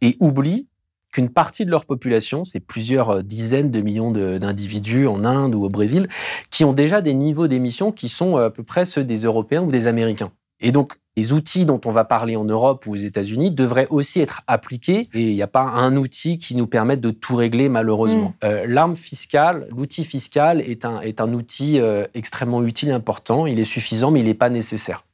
et 0.00 0.16
oublient 0.18 0.68
qu'une 1.12 1.28
partie 1.28 1.64
de 1.64 1.70
leur 1.70 1.84
population, 1.86 2.42
c'est 2.42 2.58
plusieurs 2.58 3.22
dizaines 3.22 3.70
de 3.70 3.80
millions 3.80 4.10
d'individus 4.10 5.06
en 5.06 5.24
Inde 5.24 5.54
ou 5.54 5.64
au 5.64 5.68
Brésil, 5.68 6.08
qui 6.50 6.64
ont 6.64 6.72
déjà 6.72 7.00
des 7.00 7.14
niveaux 7.14 7.46
d'émissions 7.46 7.92
qui 7.92 8.08
sont 8.08 8.36
à 8.36 8.50
peu 8.50 8.64
près 8.64 8.84
ceux 8.84 9.04
des 9.04 9.18
Européens 9.18 9.62
ou 9.62 9.70
des 9.70 9.86
Américains. 9.86 10.32
Et 10.60 10.72
donc, 10.72 10.94
les 11.16 11.32
outils 11.32 11.64
dont 11.64 11.80
on 11.84 11.90
va 11.90 12.04
parler 12.04 12.34
en 12.34 12.44
Europe 12.44 12.86
ou 12.86 12.92
aux 12.92 12.96
États-Unis 12.96 13.50
devraient 13.50 13.86
aussi 13.90 14.20
être 14.20 14.42
appliqués. 14.46 15.08
Et 15.14 15.30
il 15.30 15.34
n'y 15.34 15.42
a 15.42 15.46
pas 15.46 15.62
un 15.62 15.96
outil 15.96 16.38
qui 16.38 16.56
nous 16.56 16.66
permette 16.66 17.00
de 17.00 17.10
tout 17.10 17.36
régler, 17.36 17.68
malheureusement. 17.68 18.30
Mm. 18.42 18.44
Euh, 18.44 18.66
l'arme 18.66 18.96
fiscale, 18.96 19.68
l'outil 19.70 20.04
fiscal 20.04 20.60
est 20.60 20.84
un, 20.84 21.00
est 21.00 21.20
un 21.20 21.32
outil 21.32 21.80
extrêmement 22.14 22.64
utile, 22.64 22.90
important. 22.90 23.46
Il 23.46 23.60
est 23.60 23.64
suffisant, 23.64 24.10
mais 24.10 24.20
il 24.20 24.26
n'est 24.26 24.34
pas 24.34 24.50
nécessaire. 24.50 25.04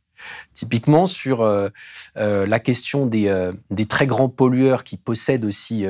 Typiquement 0.54 1.06
sur 1.06 1.42
euh, 1.42 1.68
euh, 2.16 2.46
la 2.46 2.60
question 2.60 3.08
euh, 3.12 3.52
des, 3.70 3.86
très 3.86 4.06
grands 4.06 4.28
pollueurs 4.28 4.84
qui 4.84 4.96
possèdent 4.96 5.44
aussi 5.44 5.84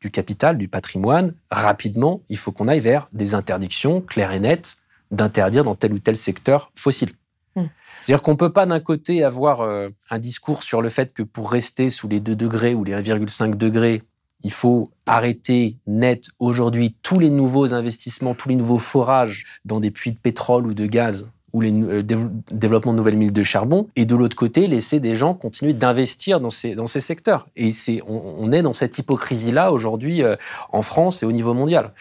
du 0.00 0.10
capital, 0.10 0.58
du 0.58 0.68
patrimoine, 0.68 1.34
rapidement, 1.50 2.22
il 2.28 2.36
faut 2.36 2.52
qu'on 2.52 2.68
aille 2.68 2.80
vers 2.80 3.08
des 3.12 3.34
interdictions 3.34 4.00
claires 4.00 4.32
et 4.32 4.40
nettes 4.40 4.76
d'interdire 5.10 5.64
dans 5.64 5.74
tel 5.74 5.92
ou 5.92 5.98
tel 5.98 6.16
secteur 6.16 6.72
fossile. 6.74 7.12
Hmm. 7.56 7.66
C'est-à-dire 8.04 8.22
qu'on 8.22 8.32
ne 8.32 8.36
peut 8.36 8.52
pas 8.52 8.66
d'un 8.66 8.78
côté 8.78 9.24
avoir 9.24 9.62
un 9.62 10.18
discours 10.18 10.62
sur 10.62 10.80
le 10.80 10.88
fait 10.90 11.12
que 11.12 11.24
pour 11.24 11.50
rester 11.50 11.90
sous 11.90 12.06
les 12.06 12.20
2 12.20 12.36
degrés 12.36 12.74
ou 12.74 12.84
les 12.84 12.92
1,5 12.92 13.56
degrés, 13.56 14.02
il 14.44 14.52
faut 14.52 14.90
arrêter 15.06 15.76
net 15.88 16.28
aujourd'hui 16.38 16.94
tous 17.02 17.18
les 17.18 17.30
nouveaux 17.30 17.74
investissements, 17.74 18.34
tous 18.34 18.48
les 18.48 18.54
nouveaux 18.54 18.78
forages 18.78 19.44
dans 19.64 19.80
des 19.80 19.90
puits 19.90 20.12
de 20.12 20.18
pétrole 20.18 20.66
ou 20.66 20.74
de 20.74 20.86
gaz 20.86 21.28
ou 21.52 21.62
le 21.62 21.70
euh, 21.70 22.02
développement 22.50 22.92
de 22.92 22.98
nouvelles 22.98 23.16
mines 23.16 23.30
de 23.30 23.42
charbon, 23.42 23.88
et 23.96 24.04
de 24.04 24.14
l'autre 24.14 24.36
côté, 24.36 24.66
laisser 24.66 25.00
des 25.00 25.14
gens 25.14 25.32
continuer 25.32 25.72
d'investir 25.72 26.38
dans 26.38 26.50
ces, 26.50 26.76
secteurs. 27.00 27.48
Et 27.56 27.70
on, 28.06 28.52
est 28.52 28.60
dans 28.60 28.74
cette 28.74 28.98
hypocrisie-là 28.98 29.72
aujourd'hui 29.72 30.22
euh, 30.22 30.36
en 30.70 30.82
France 30.82 31.22
et 31.22 31.26
au 31.26 31.32
niveau 31.32 31.54
mondial. 31.54 31.92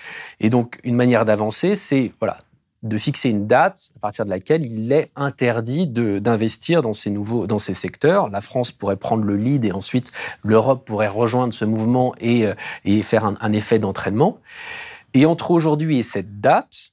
Et 0.41 0.49
donc, 0.49 0.77
une 0.83 0.95
manière 0.95 1.23
d'avancer, 1.23 1.75
c'est 1.75 2.11
voilà, 2.19 2.39
de 2.85 2.97
fixer 2.97 3.29
une 3.29 3.47
date 3.47 3.89
à 3.97 3.99
partir 3.99 4.25
de 4.25 4.29
laquelle 4.29 4.63
il 4.63 4.91
est 4.91 5.11
interdit 5.15 5.87
d'investir 5.87 6.81
dans 6.81 6.93
ces 6.93 7.09
nouveaux 7.09 7.47
dans 7.47 7.57
ces 7.57 7.73
secteurs. 7.73 8.29
La 8.29 8.41
France 8.41 8.71
pourrait 8.71 8.95
prendre 8.95 9.23
le 9.23 9.35
lead 9.35 9.65
et 9.65 9.71
ensuite 9.71 10.11
l'Europe 10.43 10.85
pourrait 10.85 11.07
rejoindre 11.07 11.53
ce 11.53 11.65
mouvement 11.65 12.13
et, 12.19 12.45
euh, 12.45 12.53
et 12.85 13.01
faire 13.01 13.25
un, 13.25 13.35
un 13.41 13.53
effet 13.53 13.79
d'entraînement. 13.79 14.37
Et 15.13 15.25
entre 15.25 15.51
aujourd'hui 15.51 15.97
et 15.97 16.03
cette 16.03 16.39
date, 16.39 16.91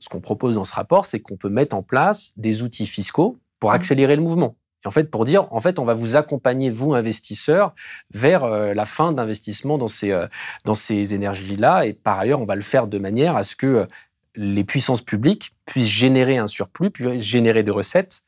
ce 0.00 0.08
qu'on 0.08 0.20
propose 0.20 0.56
dans 0.56 0.64
ce 0.64 0.74
rapport, 0.74 1.04
c'est 1.04 1.20
qu'on 1.20 1.36
peut 1.36 1.48
mettre 1.48 1.76
en 1.76 1.82
place 1.82 2.32
des 2.36 2.62
outils 2.62 2.86
fiscaux 2.86 3.38
pour 3.60 3.70
mmh. 3.70 3.74
accélérer 3.74 4.16
le 4.16 4.22
mouvement. 4.22 4.56
Et 4.84 4.88
en 4.88 4.90
fait, 4.90 5.10
pour 5.10 5.24
dire, 5.26 5.52
en 5.52 5.60
fait, 5.60 5.78
on 5.78 5.84
va 5.84 5.94
vous 5.94 6.16
accompagner, 6.16 6.70
vous, 6.70 6.94
investisseurs, 6.94 7.74
vers 8.12 8.44
euh, 8.44 8.72
la 8.72 8.86
fin 8.86 9.12
d'investissement 9.12 9.76
dans 9.76 9.88
ces, 9.88 10.10
euh, 10.10 10.26
dans 10.64 10.74
ces 10.74 11.14
énergies-là. 11.14 11.86
Et 11.86 11.92
par 11.92 12.18
ailleurs, 12.18 12.40
on 12.40 12.46
va 12.46 12.56
le 12.56 12.62
faire 12.62 12.86
de 12.86 12.98
manière 12.98 13.36
à 13.36 13.44
ce 13.44 13.56
que 13.56 13.86
les 14.34 14.64
puissances 14.64 15.02
publiques 15.02 15.52
puissent 15.66 15.88
générer 15.88 16.38
un 16.38 16.46
surplus, 16.46 16.90
puissent 16.90 17.22
générer 17.22 17.62
des 17.62 17.70
recettes 17.70 18.22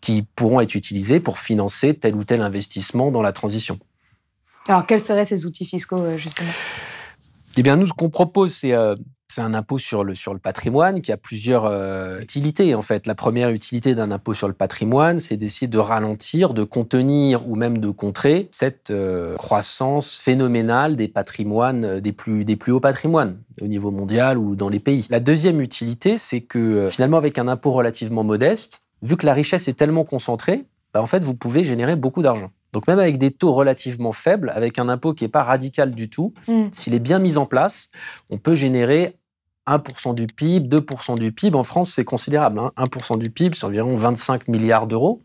qui 0.00 0.22
pourront 0.36 0.60
être 0.60 0.74
utilisées 0.74 1.20
pour 1.20 1.38
financer 1.38 1.94
tel 1.94 2.14
ou 2.14 2.24
tel 2.24 2.42
investissement 2.42 3.10
dans 3.10 3.22
la 3.22 3.32
transition. 3.32 3.78
Alors, 4.68 4.86
quels 4.86 5.00
seraient 5.00 5.24
ces 5.24 5.46
outils 5.46 5.64
fiscaux, 5.64 6.16
justement? 6.16 6.50
Eh 7.56 7.62
bien, 7.62 7.76
nous, 7.76 7.86
ce 7.86 7.92
qu'on 7.92 8.10
propose, 8.10 8.54
c'est 8.54 8.74
c'est 9.28 9.40
un 9.40 9.54
impôt 9.54 9.78
sur 9.78 10.04
le, 10.04 10.14
sur 10.14 10.32
le 10.32 10.38
patrimoine 10.38 11.00
qui 11.00 11.12
a 11.12 11.16
plusieurs 11.16 11.66
euh, 11.66 12.20
utilités. 12.20 12.74
En 12.74 12.82
fait, 12.82 13.06
la 13.06 13.14
première 13.14 13.50
utilité 13.50 13.94
d'un 13.94 14.10
impôt 14.10 14.34
sur 14.34 14.48
le 14.48 14.54
patrimoine, 14.54 15.18
c'est 15.18 15.36
d'essayer 15.36 15.66
de 15.66 15.78
ralentir, 15.78 16.54
de 16.54 16.62
contenir 16.62 17.48
ou 17.48 17.56
même 17.56 17.78
de 17.78 17.90
contrer 17.90 18.48
cette 18.50 18.90
euh, 18.90 19.36
croissance 19.36 20.16
phénoménale 20.18 20.96
des 20.96 21.08
patrimoines, 21.08 21.84
euh, 21.84 22.00
des 22.00 22.12
plus, 22.12 22.44
des 22.44 22.56
plus 22.56 22.72
hauts 22.72 22.80
patrimoines 22.80 23.38
au 23.60 23.66
niveau 23.66 23.90
mondial 23.90 24.38
ou 24.38 24.54
dans 24.54 24.68
les 24.68 24.80
pays. 24.80 25.06
La 25.10 25.20
deuxième 25.20 25.60
utilité, 25.60 26.14
c'est 26.14 26.40
que 26.40 26.88
finalement, 26.88 27.16
avec 27.16 27.38
un 27.38 27.48
impôt 27.48 27.72
relativement 27.72 28.22
modeste, 28.22 28.82
vu 29.02 29.16
que 29.16 29.26
la 29.26 29.32
richesse 29.32 29.68
est 29.68 29.74
tellement 29.74 30.04
concentrée, 30.04 30.64
bah, 30.94 31.02
en 31.02 31.06
fait, 31.06 31.22
vous 31.22 31.34
pouvez 31.34 31.64
générer 31.64 31.96
beaucoup 31.96 32.22
d'argent. 32.22 32.50
Donc 32.72 32.86
même 32.86 32.98
avec 32.98 33.18
des 33.18 33.30
taux 33.30 33.52
relativement 33.52 34.12
faibles, 34.12 34.50
avec 34.54 34.78
un 34.78 34.88
impôt 34.88 35.14
qui 35.14 35.24
n'est 35.24 35.28
pas 35.28 35.42
radical 35.42 35.94
du 35.94 36.10
tout, 36.10 36.34
mm. 36.48 36.66
s'il 36.72 36.94
est 36.94 37.00
bien 37.00 37.18
mis 37.18 37.38
en 37.38 37.46
place, 37.46 37.88
on 38.30 38.38
peut 38.38 38.54
générer 38.54 39.16
1% 39.66 40.14
du 40.14 40.26
PIB, 40.26 40.68
2% 40.68 41.18
du 41.18 41.32
PIB. 41.32 41.56
En 41.56 41.64
France, 41.64 41.90
c'est 41.92 42.04
considérable. 42.04 42.60
1% 42.76 43.14
hein. 43.14 43.16
du 43.16 43.30
PIB, 43.30 43.56
c'est 43.56 43.64
environ 43.64 43.96
25 43.96 44.48
milliards 44.48 44.86
d'euros. 44.86 45.22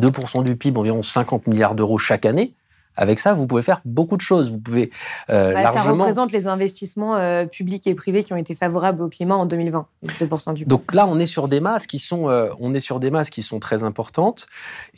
2% 0.00 0.44
du 0.44 0.56
PIB, 0.56 0.78
environ 0.78 1.02
50 1.02 1.46
milliards 1.46 1.74
d'euros 1.74 1.98
chaque 1.98 2.26
année. 2.26 2.54
Avec 2.98 3.20
ça, 3.20 3.32
vous 3.32 3.46
pouvez 3.46 3.62
faire 3.62 3.80
beaucoup 3.84 4.16
de 4.16 4.22
choses. 4.22 4.50
Vous 4.50 4.58
pouvez 4.58 4.90
euh, 5.30 5.52
largement... 5.52 5.84
Ça 5.84 5.92
représente 5.92 6.32
les 6.32 6.48
investissements 6.48 7.16
euh, 7.16 7.46
publics 7.46 7.86
et 7.86 7.94
privés 7.94 8.24
qui 8.24 8.32
ont 8.32 8.36
été 8.36 8.56
favorables 8.56 9.00
au 9.02 9.08
climat 9.08 9.36
en 9.36 9.46
2020, 9.46 9.86
2% 10.20 10.54
du 10.54 10.64
Donc 10.64 10.92
là, 10.92 11.06
on 11.06 11.18
est 11.20 11.26
sur 11.26 11.46
des 11.46 11.60
masses 11.60 11.86
qui 11.86 12.00
sont, 12.00 12.28
euh, 12.28 12.50
on 12.58 12.72
est 12.72 12.80
sur 12.80 12.98
des 12.98 13.12
masses 13.12 13.30
qui 13.30 13.42
sont 13.42 13.60
très 13.60 13.84
importantes. 13.84 14.48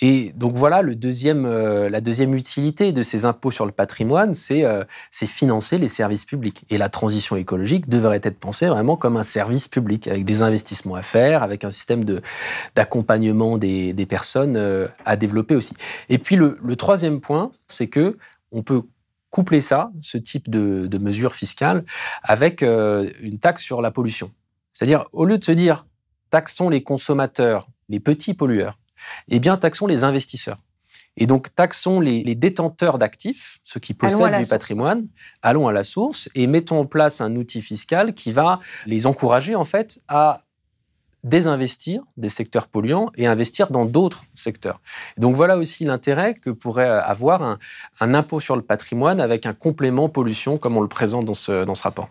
Et 0.00 0.33
donc 0.35 0.55
voilà, 0.55 0.81
le 0.81 0.94
deuxième, 0.94 1.46
la 1.46 2.00
deuxième 2.00 2.35
utilité 2.35 2.92
de 2.92 3.03
ces 3.03 3.26
impôts 3.26 3.50
sur 3.50 3.66
le 3.66 3.72
patrimoine, 3.72 4.33
c'est 4.33 4.64
c'est 5.11 5.26
financer 5.26 5.76
les 5.76 5.88
services 5.88 6.24
publics. 6.24 6.64
Et 6.70 6.79
la 6.79 6.88
transition 6.88 7.37
écologique 7.37 7.88
devrait 7.88 8.20
être 8.22 8.38
pensée 8.38 8.66
vraiment 8.66 8.96
comme 8.96 9.16
un 9.16 9.22
service 9.22 9.68
public, 9.68 10.09
avec 10.09 10.24
des 10.24 10.42
investissements 10.42 10.94
à 10.94 11.03
faire, 11.03 11.42
avec 11.42 11.64
un 11.64 11.70
système 11.70 12.05
de 12.05 12.22
d'accompagnement 12.74 13.59
des, 13.59 13.92
des 13.92 14.07
personnes 14.07 14.59
à 15.05 15.16
développer 15.16 15.55
aussi. 15.55 15.74
Et 16.09 16.18
puis 16.18 16.37
le, 16.37 16.59
le 16.62 16.76
troisième 16.76 17.20
point, 17.20 17.50
c'est 17.68 17.79
que 17.88 18.18
on 18.52 18.62
peut 18.62 18.82
coupler 19.30 19.60
ça, 19.60 19.92
ce 20.00 20.18
type 20.18 20.50
de, 20.50 20.98
mesure 20.98 21.34
fiscale, 21.34 21.84
avec 22.22 22.62
euh, 22.62 23.08
une 23.20 23.38
taxe 23.38 23.62
sur 23.62 23.80
la 23.80 23.90
pollution. 23.90 24.32
C'est-à-dire, 24.72 25.04
au 25.12 25.24
lieu 25.24 25.38
de 25.38 25.44
se 25.44 25.52
dire 25.52 25.86
taxons 26.30 26.68
les 26.68 26.82
consommateurs, 26.82 27.68
les 27.88 28.00
petits 28.00 28.34
pollueurs, 28.34 28.78
eh 29.28 29.38
bien, 29.38 29.56
taxons 29.56 29.86
les 29.86 30.04
investisseurs. 30.04 30.58
Et 31.16 31.26
donc, 31.26 31.54
taxons 31.54 32.00
les, 32.00 32.34
détenteurs 32.34 32.98
d'actifs, 32.98 33.58
ceux 33.64 33.80
qui 33.80 33.94
possèdent 33.94 34.40
du 34.40 34.46
patrimoine, 34.46 35.08
allons 35.42 35.68
à 35.68 35.72
la 35.72 35.82
source 35.84 36.28
et 36.34 36.46
mettons 36.46 36.80
en 36.80 36.86
place 36.86 37.20
un 37.20 37.34
outil 37.36 37.62
fiscal 37.62 38.14
qui 38.14 38.32
va 38.32 38.60
les 38.86 39.06
encourager, 39.06 39.54
en 39.54 39.64
fait, 39.64 40.00
à 40.08 40.44
désinvestir 41.24 42.02
des 42.16 42.28
secteurs 42.28 42.66
polluants 42.66 43.11
et 43.16 43.26
investir 43.26 43.70
dans 43.70 43.85
d'autres 43.85 44.24
secteurs. 44.35 44.80
Donc 45.18 45.37
voilà 45.37 45.56
aussi 45.59 45.85
l'intérêt 45.85 46.35
que 46.35 46.50
pourrait 46.50 46.88
avoir 46.88 47.42
un, 47.42 48.14
impôt 48.14 48.40
sur 48.40 48.56
le 48.56 48.62
patrimoine 48.62 49.20
avec 49.20 49.46
un 49.46 49.52
complément 49.52 50.09
pollution 50.09 50.59
comme 50.59 50.76
on 50.76 50.83
le 50.83 50.88
présente 50.88 51.24
dans 51.24 51.35
ce, 51.35 51.64
dans 51.64 51.74
ce 51.74 51.83
rapport. 51.83 52.09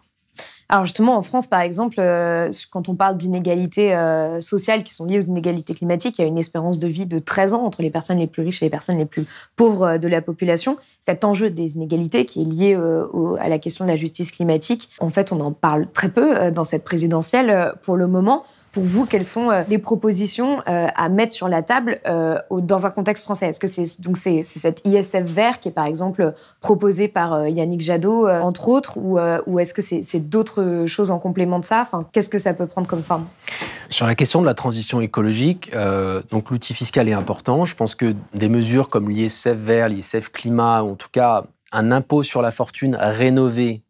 Alors 0.71 0.85
justement, 0.85 1.17
en 1.17 1.23
France, 1.23 1.47
par 1.47 1.61
exemple, 1.61 1.95
euh, 1.97 2.51
quand 2.69 2.89
on 2.89 2.95
parle 2.95 3.17
d'inégalités 3.17 3.95
euh, 3.95 4.39
sociales 4.39 4.83
qui 4.83 4.93
sont 4.93 5.07
liées 5.07 5.17
aux 5.17 5.27
inégalités 5.27 5.73
climatiques, 5.73 6.19
il 6.19 6.21
y 6.21 6.25
a 6.25 6.27
une 6.27 6.37
espérance 6.37 6.77
de 6.77 6.87
vie 6.87 7.07
de 7.07 7.17
13 7.17 7.55
ans 7.55 7.63
entre 7.63 7.81
les 7.81 7.89
personnes 7.89 8.19
les 8.19 8.27
plus 8.27 8.43
riches 8.43 8.61
et 8.61 8.65
les 8.65 8.69
personnes 8.69 8.99
les 8.99 9.05
plus 9.05 9.25
pauvres 9.55 9.87
euh, 9.87 9.97
de 9.97 10.07
la 10.07 10.21
population. 10.21 10.77
Cet 11.01 11.25
enjeu 11.25 11.49
des 11.49 11.73
inégalités 11.73 12.25
qui 12.25 12.41
est 12.41 12.45
lié 12.45 12.75
à 13.39 13.49
la 13.49 13.57
question 13.57 13.83
de 13.85 13.89
la 13.89 13.95
justice 13.95 14.31
climatique, 14.31 14.89
en 14.99 15.09
fait, 15.09 15.31
on 15.31 15.39
en 15.39 15.53
parle 15.53 15.87
très 15.91 16.09
peu 16.09 16.51
dans 16.51 16.65
cette 16.65 16.83
présidentielle 16.83 17.73
pour 17.81 17.95
le 17.95 18.05
moment. 18.05 18.43
Pour 18.71 18.83
vous, 18.83 19.05
quelles 19.05 19.23
sont 19.23 19.49
euh, 19.49 19.63
les 19.67 19.79
propositions 19.79 20.61
euh, 20.67 20.87
à 20.95 21.09
mettre 21.09 21.33
sur 21.33 21.47
la 21.47 21.63
table 21.63 21.99
euh, 22.07 22.37
dans 22.51 22.85
un 22.85 22.91
contexte 22.91 23.23
français? 23.23 23.47
Est-ce 23.47 23.59
que 23.59 23.67
c'est 23.67 23.99
donc 24.01 24.17
c'est 24.17 24.43
cet 24.43 24.81
ISF 24.85 25.23
vert 25.23 25.59
qui 25.59 25.69
est 25.69 25.71
par 25.71 25.87
exemple 25.87 26.33
proposé 26.61 27.07
par 27.07 27.47
Yannick 27.47 27.81
Jadot, 27.81 28.27
entre 28.27 28.69
autres, 28.69 28.97
ou, 28.97 29.19
ou 29.47 29.59
est-ce 29.59 29.73
que 29.73 29.81
c'est 29.81 30.29
d'autres 30.29 30.85
choses 30.87 31.11
en 31.11 31.19
complément 31.19 31.59
de 31.59 31.65
ça? 31.65 31.81
Enfin, 31.81 32.05
qu'est-ce 32.11 32.29
que 32.29 32.37
ça 32.37 32.53
peut 32.53 32.67
prendre 32.67 32.87
comme 32.87 33.03
forme? 33.03 33.25
Sur 33.89 34.05
la 34.05 34.15
question 34.15 34.41
de 34.41 34.45
la 34.45 34.53
transition 34.53 35.01
écologique, 35.01 35.71
donc 36.29 36.51
l'outil 36.51 36.73
fiscal 36.73 37.07
est 37.09 37.13
important. 37.13 37.65
Je 37.65 37.75
pense 37.75 37.95
que 37.95 38.13
des 38.33 38.49
mesures 38.49 38.89
comme 38.89 39.09
l'ISF 39.09 39.47
vert, 39.47 39.89
l'ISF 39.89 40.29
climat, 40.29 40.83
ou 40.83 40.91
en 40.91 40.95
tout 40.95 41.09
cas 41.11 41.45
un 41.71 41.91
impôt 41.91 42.23
sur 42.23 42.41
la 42.41 42.51
fortune 42.51 42.97
rénové 42.99 43.83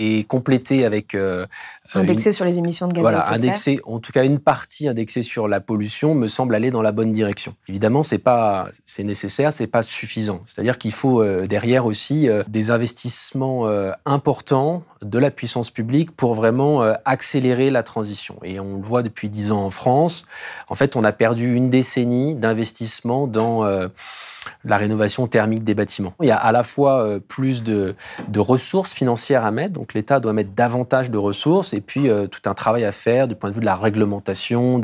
et 0.00 0.24
complété 0.24 0.86
avec 0.86 1.14
euh, 1.14 1.46
indexé 1.94 2.32
sur 2.32 2.46
les 2.46 2.58
émissions 2.58 2.88
de 2.88 2.94
gaz 2.94 3.02
voilà, 3.02 3.20
à 3.20 3.36
effet 3.36 3.48
indexé, 3.48 3.80
en 3.84 3.98
tout 3.98 4.12
cas 4.12 4.24
une 4.24 4.38
partie 4.38 4.88
indexée 4.88 5.22
sur 5.22 5.46
la 5.46 5.60
pollution 5.60 6.14
me 6.14 6.26
semble 6.26 6.54
aller 6.54 6.70
dans 6.70 6.80
la 6.80 6.90
bonne 6.90 7.12
direction. 7.12 7.54
Évidemment, 7.68 8.02
c'est 8.02 8.18
pas 8.18 8.68
c'est 8.86 9.04
nécessaire, 9.04 9.52
c'est 9.52 9.66
pas 9.66 9.82
suffisant. 9.82 10.42
C'est-à-dire 10.46 10.78
qu'il 10.78 10.92
faut 10.92 11.22
euh, 11.22 11.46
derrière 11.46 11.84
aussi 11.84 12.28
euh, 12.28 12.42
des 12.48 12.70
investissements 12.70 13.66
importants 14.06 14.82
de 15.02 15.18
la 15.18 15.30
puissance 15.30 15.70
publique 15.70 16.12
pour 16.12 16.34
vraiment 16.34 16.80
accélérer 17.04 17.70
la 17.70 17.82
transition. 17.82 18.36
Et 18.42 18.58
on 18.58 18.76
le 18.76 18.82
voit 18.82 19.02
depuis 19.02 19.28
dix 19.28 19.52
ans 19.52 19.64
en 19.64 19.70
France. 19.70 20.26
En 20.68 20.74
fait, 20.74 20.96
on 20.96 21.04
a 21.04 21.12
perdu 21.12 21.54
une 21.54 21.68
décennie 21.68 22.34
d'investissement 22.34 23.26
dans 23.26 23.64
la 24.64 24.76
rénovation 24.76 25.26
thermique 25.26 25.64
des 25.64 25.74
bâtiments. 25.74 26.14
Il 26.20 26.28
y 26.28 26.30
a 26.30 26.36
à 26.36 26.52
la 26.52 26.62
fois 26.62 27.04
euh, 27.04 27.20
plus 27.20 27.62
de, 27.62 27.94
ressources 28.36 28.94
financières 28.94 29.44
à 29.44 29.50
mettre, 29.50 29.74
donc 29.74 29.94
l'État 29.94 30.20
doit 30.20 30.32
mettre 30.32 30.50
davantage 30.52 31.10
de 31.10 31.18
ressources, 31.18 31.74
et 31.74 31.80
puis 31.80 32.08
euh, 32.08 32.26
tout 32.26 32.48
un 32.48 32.54
travail 32.54 32.84
à 32.84 32.92
faire 32.92 33.28
du 33.28 33.34
point 33.34 33.50
de 33.50 33.54
vue 33.54 33.60
de 33.60 33.66
la 33.66 33.74
réglementation, 33.74 34.80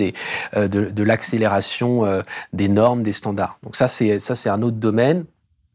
euh, 0.55 0.69
de, 0.69 1.03
l'accélération 1.03 2.05
des 2.53 2.69
normes, 2.69 3.03
des 3.03 3.12
standards. 3.12 3.59
Donc 3.62 3.77
ça, 3.77 3.88
c'est 3.88 4.49
un 4.49 4.62
autre 4.62 4.77
domaine 4.77 5.25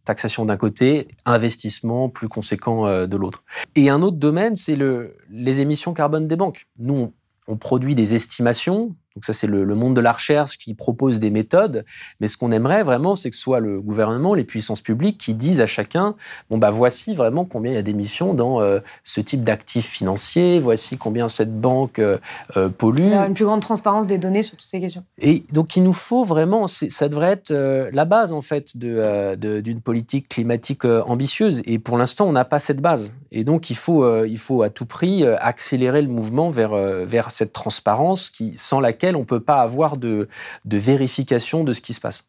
taxation 0.04 0.46
d'un 0.46 0.58
côté, 0.58 1.08
investissement 1.26 2.10
plus 2.10 2.28
conséquent 2.28 3.06
de 3.06 3.17
l'autre. 3.17 3.44
Et 3.76 3.89
un 3.91 4.02
autre 4.02 4.17
domaine, 4.17 4.56
c'est 4.56 4.76
le, 4.76 5.15
les 5.30 5.62
émissions 5.62 5.94
carbone 5.94 6.28
des 6.28 6.36
banques. 6.36 6.65
Nous, 6.80 7.13
on 7.48 7.56
produit 7.56 7.94
des 7.94 8.15
estimations 8.15 8.96
donc 9.15 9.26
ça, 9.26 9.34
c'est 9.34 9.47
le, 9.47 9.65
monde 9.76 9.93
de 9.93 10.02
la 10.02 10.13
recherche 10.13 10.58
qui 10.58 10.74
propose 10.74 11.19
des 11.19 11.32
méthodes. 11.32 11.84
Mais 12.21 12.30
ce 12.30 12.38
qu'on 12.38 12.52
aimerait 12.52 12.84
vraiment, 12.84 13.17
c'est 13.17 13.30
que 13.30 13.36
ce 13.36 13.41
soit 13.41 13.60
le 13.60 13.82
gouvernement, 13.82 14.34
les 14.34 14.45
puissances 14.45 14.80
publiques 14.80 15.17
qui 15.17 15.34
disent 15.34 15.60
à 15.60 15.65
chacun, 15.65 16.15
bon 16.50 16.58
bah 16.58 16.71
voici 16.71 17.13
vraiment 17.13 17.43
combien 17.43 17.74
il 17.74 17.76
y 17.76 17.78
a 17.78 17.82
d'émissions 17.82 18.34
dans 18.34 18.62
euh, 18.62 18.80
ce 19.04 19.19
type 19.19 19.43
d'actifs 19.43 19.89
financiers, 19.89 20.60
voici 20.60 20.97
combien 20.97 21.28
cette 21.28 21.60
banque 21.60 22.00
euh, 22.00 22.19
euh, 22.56 22.69
pollue. 22.69 23.12
une 23.12 23.34
plus 23.34 23.43
grande 23.43 23.62
transparence 23.62 24.08
des 24.08 24.17
données 24.17 24.43
sur 24.43 24.56
toutes 24.56 24.69
ces 24.69 24.80
questions. 24.80 25.04
Et 25.19 25.43
donc 25.52 25.76
il 25.76 25.84
nous 25.84 25.93
faut 25.93 26.24
vraiment, 26.24 26.67
ça 26.67 27.10
devrait 27.10 27.32
être 27.32 27.52
la 27.52 28.06
base 28.06 28.32
en 28.32 28.41
fait 28.41 28.78
d'une 28.78 29.82
politique 29.82 30.30
climatique 30.30 30.86
ambitieuse. 30.86 31.62
Et 31.65 31.80
pour 31.80 31.97
l'instant, 31.97 32.28
on 32.28 32.32
n'a 32.32 32.45
pas 32.45 32.60
cette 32.60 32.82
base. 32.82 33.15
Et 33.32 33.43
donc 33.43 33.69
il 33.69 33.76
faut, 33.76 34.26
il 34.26 34.38
faut 34.38 34.62
à 34.62 34.69
tout 34.69 34.86
prix 34.86 35.26
accélérer 35.26 36.02
le 36.02 36.08
mouvement 36.08 36.50
vers, 36.50 36.76
vers 36.76 37.32
cette 37.32 37.54
transparence 37.54 38.30
qui, 38.30 38.54
sans 38.58 38.80
laquelle 38.80 39.11
on 39.15 39.21
ne 39.21 39.26
peut 39.26 39.39
pas 39.39 39.62
avoir 39.62 39.97
de, 39.97 40.28
vérification 40.65 41.63
de 41.63 41.71
ce 41.71 41.82
qui 41.82 41.93
se 41.93 42.02
passe. 42.02 42.24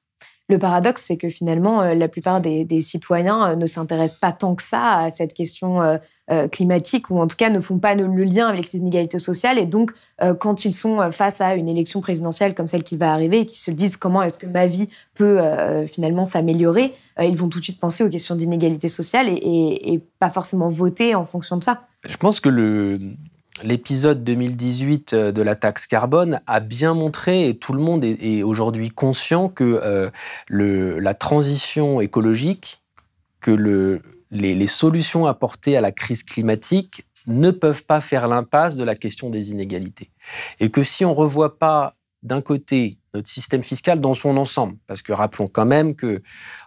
Le 0.49 0.59
paradoxe, 0.59 1.05
c'est 1.07 1.17
que 1.17 1.31
finalement, 1.31 1.83
euh, 1.83 1.95
la 1.95 2.09
plupart 2.09 2.41
des, 2.41 2.81
citoyens 2.81 3.51
euh, 3.51 3.57
ne 3.57 3.67
s'intéressent 3.67 4.21
pas 4.21 4.33
tant 4.33 4.55
que 4.55 4.63
ça 4.63 4.99
à 4.99 5.11
cette 5.11 5.35
question 5.35 5.81
euh, 5.81 5.99
climatique, 6.49 7.11
ou 7.11 7.21
en 7.21 7.27
tout 7.27 7.37
cas 7.37 7.51
ne 7.51 7.61
font 7.61 7.79
pas 7.79 7.95
le 7.95 8.25
lien 8.25 8.49
avec 8.49 8.73
les 8.73 8.79
inégalités 8.79 9.19
sociales. 9.19 9.59
Et 9.59 9.67
donc, 9.67 9.93
quand 10.39 10.65
ils 10.65 10.73
sont 10.73 11.11
face 11.11 11.43
à 11.43 11.57
une 11.57 11.69
élection 11.69 12.01
présidentielle 12.01 12.55
comme 12.55 12.69
celle 12.69 12.85
qui 12.85 12.97
va 12.97 13.13
arriver, 13.13 13.41
et 13.41 13.47
qui 13.47 13.59
se 13.59 13.71
disent 13.71 13.99
comment 13.99 14.23
est-ce 14.23 14.39
que 14.39 14.47
ma 14.47 14.67
vie 14.67 14.89
peut 15.15 15.41
finalement 15.87 16.25
s'améliorer, 16.25 16.95
ils 17.21 17.37
vont 17.37 17.49
tout 17.49 17.59
de 17.59 17.65
suite 17.65 17.81
penser 17.81 18.03
aux 18.03 18.09
questions 18.09 18.35
d'inégalité 18.35 18.89
sociale 18.89 19.29
et, 19.29 20.01
pas 20.21 20.31
forcément 20.31 20.71
voter 20.71 21.15
en 21.15 21.27
fonction 21.27 21.59
de 21.59 21.65
ça. 21.65 21.83
Je 22.07 22.17
pense 22.17 22.41
que 22.41 22.49
le, 22.49 22.99
l'épisode 23.63 24.25
2018 24.25 25.13
euh, 25.13 25.33
de 25.33 25.43
la 25.43 25.55
taxe 25.55 25.87
carbone 25.87 26.41
a 26.47 26.61
bien 26.61 26.95
montré, 26.95 27.49
et 27.49 27.57
tout 27.57 27.73
le 27.73 27.81
monde 27.81 28.05
est, 28.05 28.43
aujourd'hui 28.43 28.91
conscient, 28.91 29.49
que 29.49 29.81
euh, 29.83 30.11
la 30.49 31.15
transition 31.15 32.01
écologique, 32.01 32.83
que 33.41 34.01
les, 34.31 34.67
solutions 34.67 35.27
apportées 35.27 35.77
à 35.77 35.81
la 35.81 35.93
crise 35.93 36.23
climatique 36.23 37.05
ne 37.27 37.51
peuvent 37.51 37.85
pas 37.85 38.01
faire 38.01 38.29
l'impasse 38.29 38.77
de 38.77 38.85
la 38.85 38.95
question 38.95 39.31
des 39.31 39.51
inégalités. 39.51 40.11
Et 40.61 40.71
que 40.71 40.83
si 40.83 41.05
on 41.05 41.11
ne 41.11 41.17
revoit 41.17 41.59
pas 41.59 41.95
d'un 42.23 42.41
côté 42.41 42.95
notre 43.15 43.29
système 43.29 43.63
fiscal 43.63 44.01
dans 44.01 44.15
son 44.15 44.37
ensemble. 44.37 44.77
Parce 44.87 45.03
que 45.03 45.13
rappelons 45.13 45.47
quand 45.47 45.67
même 45.67 45.95
que 45.95 46.23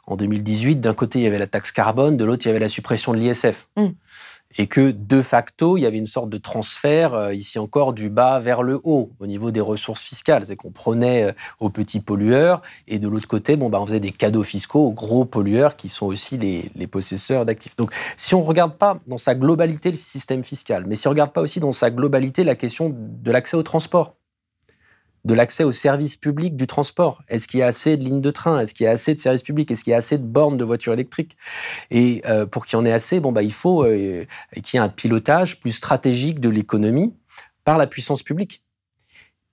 en 0.06 0.16
2018, 0.16 0.80
d'un 0.80 0.94
côté, 0.94 1.20
il 1.20 1.24
y 1.24 1.28
avait 1.28 1.40
la 1.40 1.48
taxe 1.48 1.72
carbone, 1.72 2.18
de 2.18 2.26
l'autre, 2.26 2.46
il 2.46 2.50
y 2.50 2.52
avait 2.52 2.60
la 2.60 2.70
suppression 2.70 3.14
de 3.14 3.18
l'ISF. 3.18 3.68
Mm. 3.76 3.88
Et 4.58 4.68
que 4.68 4.92
de 4.92 5.22
facto, 5.22 5.78
il 5.78 5.82
y 5.82 5.86
avait 5.86 5.98
une 5.98 6.06
sorte 6.06 6.30
de 6.30 6.38
transfert, 6.38 7.14
euh, 7.14 7.34
ici 7.34 7.60
encore, 7.60 7.94
du 7.94 8.10
bas 8.10 8.40
vers 8.40 8.64
le 8.64 8.80
haut 8.84 9.12
au 9.20 9.28
niveau 9.28 9.52
des 9.52 9.62
ressources 9.62 10.04
fiscales. 10.04 10.46
C'est 10.46 10.56
qu'on 10.56 10.72
prenait 10.72 11.24
euh, 11.24 11.32
aux 11.60 11.70
petits 11.70 12.00
pollueurs 12.00 12.62
et 12.88 13.00
de 13.00 13.08
l'autre 13.08 13.28
côté, 13.28 13.56
bon, 13.58 13.70
bah, 13.70 13.82
on 13.82 13.86
faisait 13.86 14.00
des 14.00 14.12
cadeaux 14.12 14.44
fiscaux 14.44 14.88
aux 14.88 14.92
gros 14.92 15.26
pollueurs 15.26 15.76
qui 15.76 15.90
sont 15.90 16.06
aussi 16.06 16.38
les, 16.38 16.72
les 16.76 16.88
possesseurs 16.88 17.46
d'actifs. 17.46 17.76
Donc, 17.76 17.92
si 18.18 18.36
on 18.36 18.40
ne 18.40 18.46
regarde 18.46 18.76
pas 18.76 19.00
dans 19.08 19.18
sa 19.18 19.36
globalité 19.36 19.92
le 19.92 19.98
système 19.98 20.44
fiscal, 20.44 20.86
mais 20.88 20.96
si 20.96 21.08
on 21.08 21.12
ne 21.12 21.16
regarde 21.16 21.32
pas 21.32 21.42
aussi 21.42 21.60
dans 21.60 21.72
sa 21.72 21.90
globalité 21.90 22.44
la 22.44 22.56
question 22.56 22.96
de 22.96 23.32
l'accès 23.32 23.58
au 23.58 23.64
transport, 23.64 24.16
de 25.26 25.34
l'accès 25.34 25.64
aux 25.64 25.72
services 25.72 26.18
publics 26.18 26.56
du 26.56 26.68
transport. 26.68 27.24
Est-ce 27.28 27.48
qu'il 27.48 27.60
y 27.60 27.64
a 27.64 27.68
assez 27.68 27.98
de 27.98 28.04
lignes 28.04 28.22
de 28.22 28.30
train? 28.30 28.60
Est-ce 28.60 28.76
qu'il 28.76 28.86
y 28.86 28.88
a 28.88 28.92
assez 28.92 29.14
de 29.16 29.20
services 29.20 29.42
publics? 29.42 29.70
Est-ce 29.72 29.84
qu'il 29.84 29.92
y 29.92 29.94
a 29.96 29.98
assez 29.98 30.20
de 30.20 30.24
bornes 30.24 30.56
de 30.56 30.64
voitures 30.64 30.94
électriques? 30.94 31.36
Et 31.90 32.22
euh, 32.28 32.46
pour 32.46 32.66
qu'il 32.66 32.78
y 32.78 32.82
en 32.82 32.86
ait 32.86 32.92
assez, 32.92 33.20
bon, 33.20 33.32
bah, 33.32 33.42
il 33.42 33.52
faut 33.52 33.84
euh, 33.84 34.26
qu'il 34.64 34.78
y 34.78 34.82
ait 34.82 34.86
un 34.86 34.90
pilotage 34.90 35.60
plus 35.60 35.72
stratégique 35.72 36.40
de 36.40 36.50
l'économie 36.50 37.16
par 37.64 37.80
la 37.80 37.88
puissance 37.88 38.22
publique. 38.22 38.62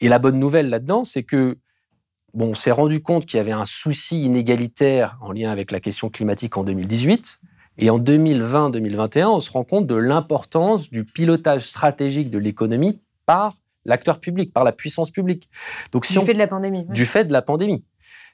Et 0.00 0.08
la 0.08 0.18
bonne 0.18 0.38
nouvelle 0.38 0.68
là-dedans, 0.68 1.04
c'est 1.04 1.22
que 1.22 1.56
bon, 2.34 2.50
on 2.50 2.54
s'est 2.54 2.70
rendu 2.70 3.00
compte 3.00 3.24
qu'il 3.24 3.38
y 3.38 3.40
avait 3.40 3.52
un 3.52 3.64
souci 3.64 4.22
inégalitaire 4.22 5.16
en 5.22 5.32
lien 5.32 5.50
avec 5.50 5.70
la 5.70 5.80
question 5.80 6.10
climatique 6.10 6.58
en 6.58 6.64
2018. 6.64 7.40
Et 7.78 7.88
en 7.88 7.98
2020-2021, 7.98 9.24
on 9.24 9.40
se 9.40 9.50
rend 9.50 9.64
compte 9.64 9.86
de 9.86 9.94
l'importance 9.94 10.90
du 10.90 11.04
pilotage 11.04 11.62
stratégique 11.62 12.28
de 12.28 12.36
l'économie 12.36 13.00
par 13.24 13.54
l'acteur 13.84 14.20
public, 14.20 14.52
par 14.52 14.64
la 14.64 14.72
puissance 14.72 15.10
publique. 15.10 15.48
Donc, 15.92 16.06
si 16.06 16.18
du 16.18 16.24
fait 16.24 16.32
de 16.32 16.38
la 16.38 16.46
pandémie. 16.46 16.84
Du 16.90 17.04
fait 17.04 17.24
de 17.24 17.32
la 17.32 17.42
pandémie 17.42 17.84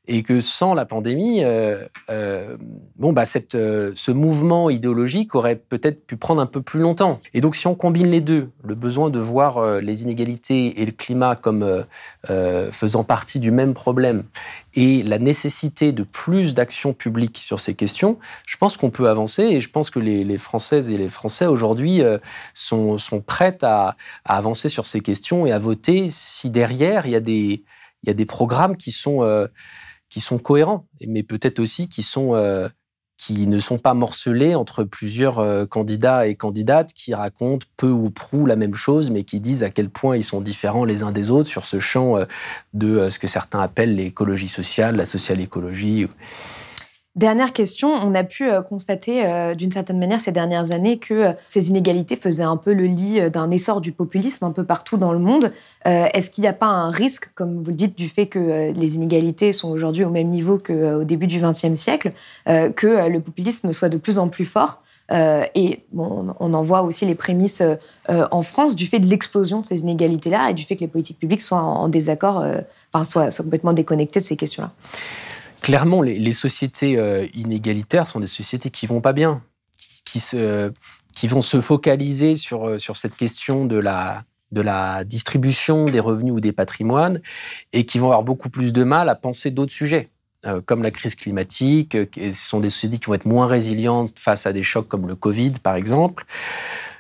et 0.09 0.23
que 0.23 0.41
sans 0.41 0.73
la 0.73 0.87
pandémie, 0.87 1.45
euh, 1.45 1.85
euh, 2.09 2.57
bon, 2.97 3.13
bah, 3.13 3.27
cette, 3.27 3.55
euh, 3.55 3.93
ce 3.95 4.11
mouvement 4.11 4.71
idéologique 4.71 5.35
aurait 5.35 5.57
peut-être 5.57 6.07
pu 6.07 6.17
prendre 6.17 6.41
un 6.41 6.47
peu 6.47 6.63
plus 6.63 6.81
longtemps. 6.81 7.21
Et 7.35 7.43
donc, 7.43 7.55
si 7.55 7.67
on 7.67 7.75
combine 7.75 8.09
les 8.09 8.23
deux, 8.23 8.51
le 8.65 8.75
besoin 8.75 9.11
de 9.11 9.19
voir 9.19 9.81
les 9.81 10.03
inégalités 10.03 10.81
et 10.81 10.87
le 10.87 10.93
climat 10.93 11.37
comme 11.37 11.85
faisant 12.27 13.05
partie 13.05 13.39
du 13.39 13.51
même 13.51 13.75
problème, 13.75 14.25
et 14.75 15.03
la 15.03 15.19
nécessité 15.19 15.93
de 15.93 16.03
plus 16.03 16.55
d'actions 16.55 16.95
publiques 16.95 17.39
sur 17.39 17.61
ces 17.61 17.75
questions, 17.75 18.19
je 18.47 18.57
pense 18.57 18.77
qu'on 18.77 18.91
peut 18.91 19.09
avancer. 19.09 19.43
Et 19.43 19.61
je 19.61 19.69
pense 19.69 19.91
que 19.91 19.99
les, 19.99 20.39
Françaises 20.39 20.91
et 20.91 20.97
les 20.97 21.09
Français 21.09 21.47
aujourd'hui 21.47 22.01
sont, 22.55 22.97
sont 22.97 23.21
prêtes 23.21 23.63
à, 23.63 23.97
à, 24.25 24.37
avancer 24.37 24.69
sur 24.69 24.87
ces 24.87 25.01
questions 25.01 25.47
et 25.47 25.53
à 25.53 25.59
voter 25.59 26.09
si 26.09 26.49
derrière 26.49 27.07
il 27.07 27.13
y 27.13 27.17
a 27.17 27.21
des, 27.21 27.65
il 28.03 28.07
y 28.07 28.11
a 28.11 28.15
des 28.15 28.27
programmes 28.27 28.77
qui 28.77 28.93
sont 28.93 29.23
qui 30.11 30.21
sont 30.21 30.39
cohérents, 30.39 30.87
mais 31.07 31.23
peut-être 31.23 31.59
aussi 31.59 31.89
qui 31.89 32.05
euh, 32.17 32.69
ne 33.31 33.59
sont 33.59 33.79
pas 33.79 33.95
morcelés 33.95 34.55
entre 34.55 34.85
plusieurs 34.85 35.39
euh, 35.39 35.67
candidats 35.67 36.27
et 36.27 36.35
candidates 36.35 36.93
qui 36.93 37.15
racontent 37.15 37.67
peu 37.77 37.91
ou 37.91 38.11
prou 38.11 38.47
la 38.47 38.57
même 38.57 38.75
chose, 38.75 39.11
mais 39.11 39.25
qui 39.25 39.41
disent 39.41 39.63
à 39.63 39.71
quel 39.71 39.91
point 39.91 40.17
ils 40.17 40.25
sont 40.25 40.41
différents 40.41 40.85
les 40.85 41.03
uns 41.03 41.13
des 41.13 41.31
autres 41.31 41.49
sur 41.49 41.65
ce 41.65 41.79
champ 41.79 42.17
euh, 42.17 42.25
de 42.73 43.11
ce 43.11 43.19
que 43.19 43.27
certains 43.27 43.61
appellent 43.61 43.97
l'écologie 43.97 44.49
sociale, 44.49 44.97
la 44.97 45.07
social 45.07 45.41
écologie. 45.41 46.07
Dernière 47.17 47.53
question, 47.53 47.89
on 47.89 48.15
a 48.15 48.23
pu 48.23 48.49
euh, 48.49 48.63
constater 48.63 49.27
euh, 49.27 49.57
d'une 49.57 49.73
certaine 49.73 49.99
manière 49.99 50.21
ces 50.21 50.31
dernières 50.31 50.71
années 50.71 50.99
que 50.99 51.15
euh, 51.15 51.33
ces 51.49 51.69
inégalités 51.69 52.15
faisaient 52.15 52.45
un 52.45 52.57
peu 52.57 52.73
le 52.73 52.85
lit 52.85 53.29
d'un 53.29 53.51
essor 53.51 53.81
du 53.81 53.91
populisme 53.91 54.45
un 54.45 54.53
peu 54.53 54.63
partout 54.63 54.99
dans 54.99 55.13
le 55.13 55.19
monde. 55.19 55.53
Est-ce 55.85 56.31
qu'il 56.31 56.43
n'y 56.43 56.49
a 56.49 56.53
pas 56.53 56.67
un 56.67 56.91
risque, 56.91 57.31
comme 57.35 57.63
vous 57.65 57.71
le 57.71 57.77
dites, 57.77 57.97
du 57.97 58.09
fait 58.09 58.27
que 58.27 58.73
les 58.73 58.95
inégalités 58.95 59.53
sont 59.53 59.71
aujourd'hui 59.71 60.05
au 60.05 60.11
même 60.11 60.29
niveau 60.29 60.59
qu'au 60.59 61.03
début 61.03 61.27
du 61.27 61.41
XXe 61.41 61.75
siècle, 61.75 62.13
que 62.47 63.09
le 63.09 63.21
populisme 63.21 63.73
soit 63.73 63.89
de 63.89 63.97
plus 63.97 64.19
en 64.19 64.29
plus 64.29 64.45
fort? 64.45 64.83
Et 65.11 65.85
on 65.97 66.55
en 66.55 66.63
voit 66.63 66.83
aussi 66.83 67.07
les 67.07 67.15
prémices 67.15 67.63
en 68.09 68.43
France 68.43 68.77
du 68.77 68.87
fait 68.87 68.99
de 68.99 69.07
l'explosion 69.07 69.61
de 69.61 69.67
ces 69.67 69.81
inégalités-là 69.81 70.51
et 70.51 70.55
du 70.55 70.65
fait 70.65 70.77
que 70.77 70.81
les 70.81 70.89
politiques 70.89 71.19
publiques 71.19 71.43
soient 71.43 71.59
en, 71.59 71.89
désaccord, 71.89 72.45
enfin 72.93 73.05
soient 73.05 73.31
complètement 73.31 73.73
déconnectées 73.73 74.21
de 74.21 74.25
ces 74.25 74.37
questions-là 74.37 74.73
clairement, 75.61 76.03
les, 76.03 76.33
sociétés 76.33 76.99
euh, 76.99 77.27
inégalitaires 77.35 78.09
sont 78.09 78.21
des 78.21 78.27
sociétés 78.27 78.71
qui 78.71 78.87
vont 78.87 79.01
pas 79.01 79.13
bien, 79.13 79.43
qui, 80.05 81.27
vont 81.27 81.43
se 81.43 81.61
focaliser 81.61 82.35
sur, 82.35 82.67
euh, 82.67 82.79
cette 82.79 83.17
question 83.17 83.65
de 83.65 83.77
la, 83.77 84.25
de 84.53 84.61
la 84.61 85.05
distribution 85.05 85.87
des 85.87 86.01
revenus 86.01 86.33
ou 86.33 86.41
des 86.41 86.53
patrimoines 86.53 87.21
et 87.73 87.85
qui 87.85 87.99
vont 87.99 88.07
avoir 88.07 88.23
beaucoup 88.23 88.51
plus 88.51 88.73
de 88.73 88.85
mal 88.85 89.09
à 89.09 89.15
penser 89.15 89.51
d'autres 89.51 89.73
sujets. 89.73 90.09
Euh, 90.47 90.61
comme 90.61 90.83
la 90.83 90.93
crise 90.93 91.17
climatique, 91.17 91.97
ce 92.15 92.31
sont 92.31 92.61
des 92.61 92.71
sociétés 92.71 92.99
qui 92.99 93.07
vont 93.07 93.15
être 93.15 93.27
moins 93.27 93.47
résilientes 93.47 94.13
face 94.17 94.47
à 94.47 94.53
des 94.53 94.63
chocs 94.63 94.87
comme 94.87 95.09
le 95.09 95.17
Covid, 95.17 95.53
par 95.63 95.75
exemple. 95.75 96.25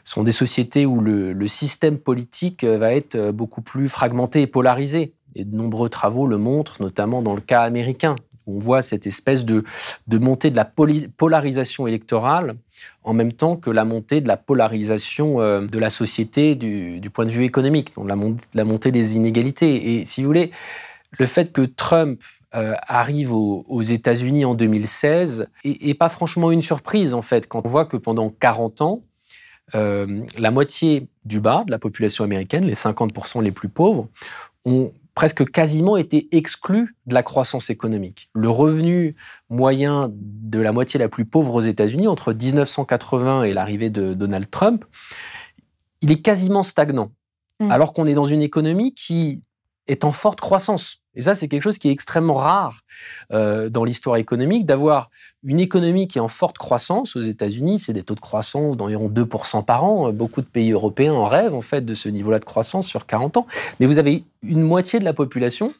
Ce 0.03 0.15
sont 0.15 0.25
des 0.25 0.33
sociétés 0.33 0.87
où 0.87 1.01
le, 1.01 1.33
le 1.33 1.49
système 1.49 1.99
politique 1.99 2.65
va 2.65 2.95
être 2.95 3.31
beaucoup 3.31 3.61
plus 3.61 3.89
fragmenté 3.89 4.41
et 4.41 4.47
polarisé. 4.47 5.13
Et 5.37 5.45
de 5.45 5.55
nombreux 5.55 5.89
travaux 5.89 6.27
le 6.27 6.39
montrent, 6.39 6.83
notamment 6.83 7.23
dans 7.23 7.35
le 7.35 7.41
cas 7.41 7.63
américain, 7.63 8.17
on 8.49 8.59
voit 8.59 8.83
cette 8.83 9.07
espèce 9.07 9.45
de, 9.45 9.65
montée 10.11 10.51
de 10.51 10.57
la 10.57 10.65
polarisation 10.65 11.87
électorale 11.87 12.57
en 13.05 13.13
même 13.13 13.33
temps 13.33 13.57
que 13.57 13.71
la 13.71 13.85
montée 13.85 14.21
de 14.21 14.29
la 14.29 14.37
polarisation 14.37 15.41
euh, 15.41 15.67
de 15.67 15.79
la 15.79 15.91
société 15.91 16.55
du, 16.55 17.11
point 17.11 17.25
de 17.25 17.31
vue 17.31 17.45
économique, 17.45 17.95
donc 17.97 18.09
la, 18.55 18.65
montée 18.65 18.93
des 18.93 19.17
inégalités. 19.17 19.95
Et 19.95 20.05
si 20.05 20.23
vous 20.23 20.29
voulez, 20.29 20.51
le 21.19 21.27
fait 21.27 21.53
que 21.53 21.63
Trump 21.63 22.21
euh, 22.55 22.75
arrive 22.87 23.33
aux, 23.33 23.83
États-Unis 23.83 24.45
en 24.45 24.55
2016 24.55 25.49
est, 25.65 25.95
pas 25.95 26.09
franchement 26.09 26.51
une 26.51 26.63
surprise 26.63 27.13
en 27.13 27.23
fait 27.23 27.47
quand 27.47 27.63
on 27.65 27.69
voit 27.69 27.85
que 27.85 27.97
pendant 27.97 28.31
40 28.31 28.81
ans, 28.81 29.03
euh, 29.75 30.23
la 30.39 30.51
moitié 30.51 31.09
du 31.27 31.41
bas 31.41 31.65
de 31.67 31.71
la 31.71 31.79
population 31.79 32.25
américaine, 32.25 32.65
les 32.65 32.75
50% 32.75 33.43
les 33.43 33.53
plus 33.53 33.69
pauvres, 33.69 34.09
ont 34.65 34.93
presque 35.19 35.51
quasiment 35.51 35.97
été 35.97 36.29
exclu 36.31 36.95
de 37.07 37.15
la 37.15 37.25
croissance 37.25 37.71
économique. 37.71 38.31
Le 38.35 38.49
revenu 38.49 39.17
moyen 39.51 40.13
de 40.15 40.61
la 40.61 40.71
moitié 40.71 41.01
la 41.01 41.09
plus 41.09 41.25
pauvre 41.25 41.57
aux 41.57 41.61
États-Unis, 41.61 42.07
entre 42.07 42.33
1980 42.33 43.43
et 43.43 43.53
l'arrivée 43.53 43.91
de 43.91 44.15
Donald 44.15 44.49
Trump, 44.49 44.85
il 46.03 46.13
est 46.13 46.23
quasiment 46.23 46.63
stagnant. 46.63 47.11
Mmh. 47.59 47.69
Alors 47.69 47.95
qu'on 47.95 48.07
est 48.07 48.15
dans 48.15 48.27
une 48.27 48.43
économie 48.43 48.95
qui 48.95 49.43
est 49.89 50.05
en 50.05 50.13
forte 50.13 50.41
croissance. 50.41 50.99
Et 51.15 51.23
ça, 51.23 51.35
c'est 51.35 51.49
quelque 51.49 51.63
chose 51.63 51.79
qui 51.79 51.89
est 51.89 51.93
extrêmement 51.93 52.35
rare 52.35 52.81
euh, 53.33 53.69
dans 53.69 53.83
l'histoire 53.83 54.17
économique, 54.17 54.67
d'avoir 54.67 55.11
une 55.43 55.59
économie 55.59 56.07
qui 56.07 56.19
est 56.19 56.21
en 56.21 56.29
forte 56.29 56.59
croissance. 56.59 57.17
Aux 57.17 57.21
États-Unis, 57.21 57.81
c'est 57.81 57.93
des 57.93 58.05
taux 58.05 58.15
de 58.15 58.21
croissance 58.21 58.77
d'environ 58.77 59.09
2% 59.09 59.65
par 59.65 59.85
an. 59.85 60.13
Beaucoup 60.13 60.43
de 60.43 60.47
pays 60.47 60.71
européens 60.71 61.15
en 61.15 61.25
rêvent, 61.25 61.55
en 61.55 61.61
fait, 61.61 61.85
de 61.85 61.95
ce 61.95 62.09
niveau-là 62.09 62.39
de 62.39 62.45
croissance 62.45 62.87
sur 62.87 63.07
40 63.07 63.39
ans. 63.39 63.47
Mais 63.81 63.87
vous 63.87 63.99
avez 63.99 64.25
une 64.43 64.63
moitié 64.63 65.01
de 65.01 65.05
la 65.05 65.13
population 65.13 65.73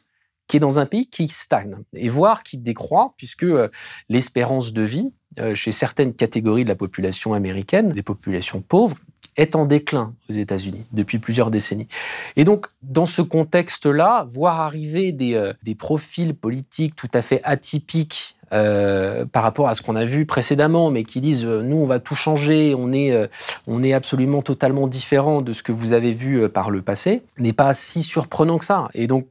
qui 0.49 0.57
est 0.57 0.59
dans 0.59 0.79
un 0.79 0.85
pays 0.85 1.05
qui 1.05 1.29
stagne, 1.29 1.77
et 1.93 2.09
voire 2.09 2.43
qui 2.43 2.57
décroît, 2.57 3.13
puisque 3.15 3.43
euh, 3.43 3.69
l'espérance 4.09 4.73
de 4.73 4.81
vie 4.81 5.13
euh, 5.39 5.53
chez 5.53 5.71
certaines 5.71 6.13
catégories 6.13 6.63
de 6.63 6.69
la 6.69 6.75
population 6.75 7.33
américaine, 7.33 7.93
des 7.93 8.01
populations 8.01 8.61
pauvres, 8.61 8.97
est 9.37 9.55
en 9.55 9.65
déclin 9.65 10.15
aux 10.27 10.33
États-Unis 10.33 10.85
depuis 10.91 11.19
plusieurs 11.19 11.51
décennies. 11.51 11.87
Et 12.35 12.45
donc, 12.45 12.65
dans 12.81 13.05
ce 13.05 13.21
contexte-là, 13.21 14.25
voir 14.27 14.59
arriver 14.59 15.11
des, 15.11 15.35
euh, 15.35 15.53
des, 15.61 15.75
profils 15.75 16.33
politiques 16.33 16.95
tout 16.95 17.11
à 17.13 17.21
fait 17.21 17.41
atypiques 17.43 18.35
par 18.49 19.43
rapport 19.43 19.67
à 19.67 19.75
ce 19.75 19.83
qu'on 19.83 19.95
a 19.95 20.05
vu 20.05 20.25
précédemment, 20.25 20.89
mais 20.89 21.03
qui 21.03 21.21
disent 21.21 21.45
nous 21.45 21.77
on 21.77 21.85
va 21.85 21.99
tout 21.99 22.15
changer, 22.15 22.73
on 22.75 22.91
est, 22.91 23.29
on 23.67 23.83
est 23.83 23.93
absolument 23.93 24.41
totalement 24.41 24.87
différent 24.87 25.43
de 25.43 25.53
ce 25.53 25.61
que 25.61 25.71
vous 25.71 25.93
avez 25.93 26.11
vu 26.11 26.49
par 26.49 26.71
le 26.71 26.81
passé, 26.81 27.21
n'est 27.37 27.53
pas 27.53 27.75
si 27.75 28.01
surprenant 28.01 28.57
que 28.57 28.65
ça. 28.65 28.89
Et 28.95 29.05
donc 29.05 29.27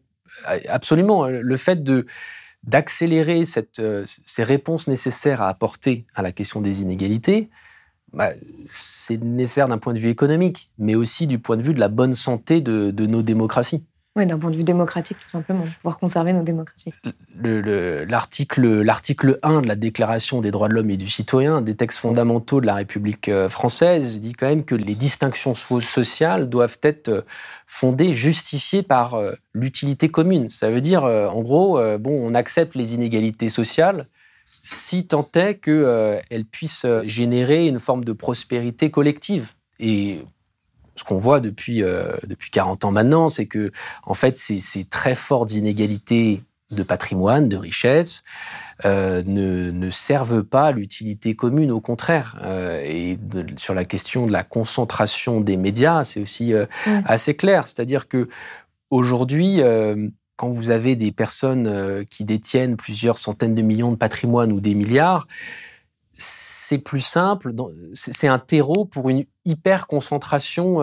absolument 0.68 1.26
le 1.26 1.56
fait 1.56 1.82
de 1.82 2.06
d'accélérer 2.64 3.46
cette, 3.46 3.80
ces 4.04 4.42
réponses 4.42 4.88
nécessaires 4.88 5.40
à 5.40 5.48
apporter 5.48 6.06
à 6.16 6.22
la 6.22 6.32
question 6.32 6.60
des 6.60 6.82
inégalités, 6.82 7.50
bah, 8.12 8.30
c'est 8.64 9.22
nécessaire 9.22 9.68
d'un 9.68 9.78
point 9.78 9.92
de 9.92 9.98
vue 9.98 10.08
économique, 10.08 10.72
mais 10.78 10.94
aussi 10.94 11.26
du 11.26 11.38
point 11.38 11.56
de 11.56 11.62
vue 11.62 11.74
de 11.74 11.80
la 11.80 11.88
bonne 11.88 12.14
santé 12.14 12.60
de, 12.60 13.06
nos 13.06 13.22
démocraties. 13.22 13.84
Oui, 14.18 14.26
d'un 14.26 14.38
point 14.38 14.50
de 14.50 14.56
vue 14.56 14.64
démocratique, 14.64 15.16
tout 15.18 15.30
simplement, 15.30 15.64
pouvoir 15.78 15.98
conserver 15.98 16.34
nos 16.34 16.42
démocraties. 16.42 16.92
L'article 17.42 19.38
1 19.42 19.62
de 19.62 19.66
la 19.68 19.76
Déclaration 19.76 20.40
des 20.40 20.50
droits 20.50 20.68
de 20.68 20.74
l'homme 20.74 20.90
et 20.90 20.96
du 20.96 21.08
citoyen, 21.08 21.62
des 21.62 21.74
textes 21.74 22.00
fondamentaux 22.00 22.60
de 22.60 22.66
la 22.66 22.74
République 22.74 23.28
euh, 23.28 23.48
française, 23.48 24.20
dit 24.20 24.32
quand 24.32 24.48
même 24.48 24.64
que 24.64 24.74
les 24.74 24.94
distinctions 24.94 25.54
sociales 25.54 26.50
doivent 26.50 26.78
être 26.82 27.08
euh, 27.08 27.22
fondées, 27.66 28.12
justifiées 28.12 28.82
par 28.82 29.14
euh, 29.14 29.32
l'utilité 29.54 30.10
commune. 30.10 30.50
Ça 30.50 30.70
veut 30.70 30.82
dire, 30.82 31.04
en 31.04 31.40
gros, 31.42 31.80
bon, 31.98 32.16
on 32.20 32.34
accepte 32.34 32.74
les 32.74 32.94
inégalités 32.94 33.48
sociales, 33.48 34.06
si 34.62 35.06
tant 35.06 35.28
est 35.34 35.54
qu'elle 35.56 35.74
euh, 35.74 36.20
puisse 36.50 36.84
euh, 36.84 37.02
générer 37.06 37.66
une 37.66 37.78
forme 37.78 38.04
de 38.04 38.12
prospérité 38.12 38.90
collective. 38.90 39.52
Et 39.80 40.20
ce 40.98 41.04
qu'on 41.04 41.18
voit 41.18 41.40
depuis, 41.40 41.82
depuis 42.26 42.50
40 42.50 42.84
ans 42.84 42.90
maintenant, 42.90 43.28
c'est 43.28 43.46
que, 43.46 43.72
en 44.04 44.14
fait, 44.14 44.36
ces, 44.36 44.60
ces 44.60 44.84
très 44.84 45.14
fortes 45.14 45.52
inégalités 45.52 46.42
de 46.70 46.82
patrimoine, 46.82 47.48
de 47.48 47.56
richesse, 47.56 48.24
euh, 48.84 49.22
ne, 49.26 49.70
ne, 49.70 49.90
servent 49.90 50.42
pas 50.42 50.70
l'utilité 50.70 51.34
commune, 51.34 51.72
au 51.72 51.80
contraire. 51.80 52.36
Euh, 52.42 52.80
et 52.84 53.18
sur 53.56 53.74
la 53.74 53.84
question 53.84 54.26
de 54.26 54.32
la 54.32 54.44
concentration 54.44 55.40
des 55.40 55.56
médias, 55.56 56.04
c'est 56.04 56.20
aussi 56.20 56.52
euh, 56.52 56.66
assez 57.04 57.34
clair. 57.34 57.64
C'est-à-dire 57.64 58.06
que 58.08 58.28
aujourd'hui, 58.90 59.60
quand 60.36 60.50
vous 60.50 60.70
avez 60.70 60.94
des 60.94 61.12
personnes 61.12 62.04
qui 62.06 62.24
détiennent 62.24 62.76
plusieurs 62.76 63.18
centaines 63.18 63.54
de 63.54 63.62
millions 63.62 63.90
de 63.90 63.96
patrimoine 63.96 64.52
ou 64.52 64.60
des 64.60 64.74
milliards, 64.74 65.26
c'est 66.20 66.78
plus 66.78 67.00
simple, 67.00 67.54
c'est 67.94 68.28
un 68.28 68.38
terreau 68.38 68.84
pour 68.84 69.08
une 69.08 69.24
hyper 69.44 69.86
concentration 69.86 70.80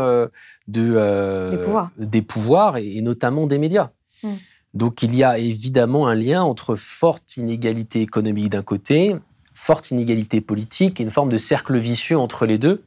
de, 0.68 1.52
des 1.52 1.58
pouvoirs, 1.58 1.92
des 1.98 2.22
pouvoirs 2.22 2.78
et, 2.78 3.02
notamment 3.02 3.46
des 3.46 3.58
médias. 3.58 3.90
Mm. 4.24 4.30
Donc 4.76 5.04
il 5.04 5.16
y 5.16 5.24
a 5.24 5.38
évidemment 5.38 6.08
un 6.08 6.16
lien 6.16 6.44
entre 6.44 6.76
forte 6.76 7.38
inégalité 7.38 8.02
économique 8.02 8.50
d'un 8.50 8.62
côté, 8.62 9.16
forte 9.54 9.92
inégalité 9.92 10.42
politique 10.42 11.00
et 11.00 11.04
une 11.04 11.12
forme 11.12 11.30
de 11.30 11.38
cercle 11.38 11.78
vicieux 11.78 12.18
entre 12.18 12.46
les 12.46 12.58
deux. 12.58 12.84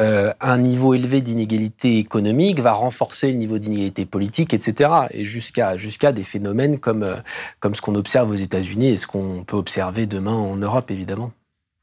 Euh, 0.00 0.32
un 0.40 0.58
niveau 0.58 0.92
élevé 0.92 1.22
d'inégalité 1.22 1.98
économique 1.98 2.58
va 2.60 2.72
renforcer 2.72 3.30
le 3.30 3.38
niveau 3.38 3.58
d'inégalité 3.58 4.04
politique, 4.04 4.52
etc. 4.52 4.90
Et 5.10 5.24
jusqu'à 5.24 5.76
jusqu'à 5.76 6.12
des 6.12 6.24
phénomènes 6.24 6.78
comme, 6.78 7.04
euh, 7.04 7.16
comme 7.60 7.74
ce 7.74 7.80
qu'on 7.80 7.94
observe 7.94 8.30
aux 8.30 8.36
États-Unis 8.36 8.88
et 8.88 8.96
ce 8.96 9.06
qu'on 9.06 9.44
peut 9.44 9.56
observer 9.56 10.06
demain 10.06 10.34
en 10.34 10.56
Europe, 10.56 10.90
évidemment. 10.90 11.32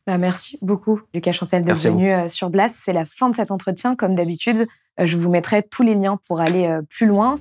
Bah, 0.08 0.18
merci 0.18 0.58
beaucoup, 0.62 1.00
Lucas 1.14 1.32
Chancel, 1.32 1.64
d'être 1.64 1.82
venu 1.82 2.12
euh, 2.12 2.28
sur 2.28 2.50
Blast. 2.50 2.82
C'est 2.84 2.94
la 2.94 3.06
fin 3.06 3.30
de 3.30 3.36
cet 3.36 3.52
entretien. 3.52 3.96
Comme 3.96 4.16
d'habitude, 4.16 4.68
je 5.00 5.18
vous 5.18 5.30
mettrai 5.30 5.64
tous 5.64 5.84
les 5.84 5.96
liens 5.96 6.20
pour 6.28 6.42
aller 6.42 6.80
plus 6.90 7.06
loin. 7.06 7.36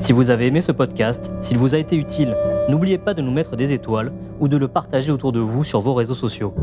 Si 0.00 0.12
vous 0.12 0.30
avez 0.30 0.46
aimé 0.46 0.62
ce 0.62 0.72
podcast, 0.72 1.30
s'il 1.40 1.58
vous 1.58 1.74
a 1.74 1.78
été 1.78 1.94
utile, 1.94 2.34
n'oubliez 2.70 2.96
pas 2.96 3.12
de 3.12 3.20
nous 3.20 3.30
mettre 3.30 3.54
des 3.54 3.72
étoiles 3.72 4.12
ou 4.40 4.48
de 4.48 4.56
le 4.56 4.66
partager 4.66 5.12
autour 5.12 5.30
de 5.30 5.40
vous 5.40 5.62
sur 5.62 5.80
vos 5.80 5.92
réseaux 5.92 6.14
sociaux. 6.14 6.54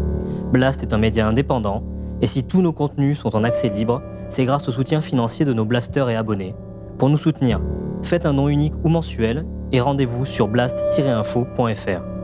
Blast 0.52 0.82
est 0.82 0.92
un 0.92 0.98
média 0.98 1.28
indépendant, 1.28 1.84
et 2.22 2.28
si 2.28 2.48
tous 2.48 2.64
nos 2.64 2.74
contenus 2.74 3.20
sont 3.20 3.36
en 3.36 3.44
accès 3.44 3.70
libre, 3.70 4.02
c'est 4.28 4.44
grâce 4.44 4.68
au 4.68 4.72
soutien 4.72 5.02
financier 5.02 5.46
de 5.46 5.54
nos 5.54 5.66
blasters 5.66 6.10
et 6.10 6.16
abonnés. 6.16 6.56
Pour 6.98 7.10
nous 7.10 7.18
soutenir, 7.18 7.62
faites 8.02 8.26
un 8.26 8.34
nom 8.34 8.50
unique 8.50 8.74
ou 8.84 8.90
mensuel 8.90 9.46
et 9.72 9.82
rendez-vous 9.82 10.26
sur 10.26 10.48
blast-info.fr. 10.48 12.17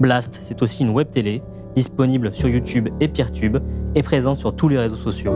Blast, 0.00 0.38
c'est 0.40 0.62
aussi 0.62 0.82
une 0.82 0.90
web 0.90 1.10
télé 1.10 1.42
disponible 1.76 2.32
sur 2.32 2.48
YouTube 2.48 2.88
et 3.00 3.08
Peertube 3.08 3.58
et 3.94 4.02
présente 4.02 4.38
sur 4.38 4.56
tous 4.56 4.68
les 4.68 4.78
réseaux 4.78 4.96
sociaux. 4.96 5.34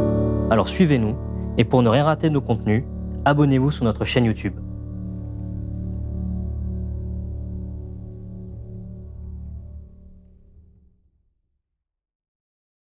Alors 0.50 0.68
suivez-nous 0.68 1.14
et 1.58 1.64
pour 1.64 1.82
ne 1.82 1.88
rien 1.90 2.04
rater 2.04 2.28
de 2.28 2.34
nos 2.34 2.40
contenus, 2.40 2.82
abonnez-vous 3.26 3.70
sur 3.70 3.84
notre 3.84 4.04
chaîne 4.04 4.24
YouTube. 4.24 4.54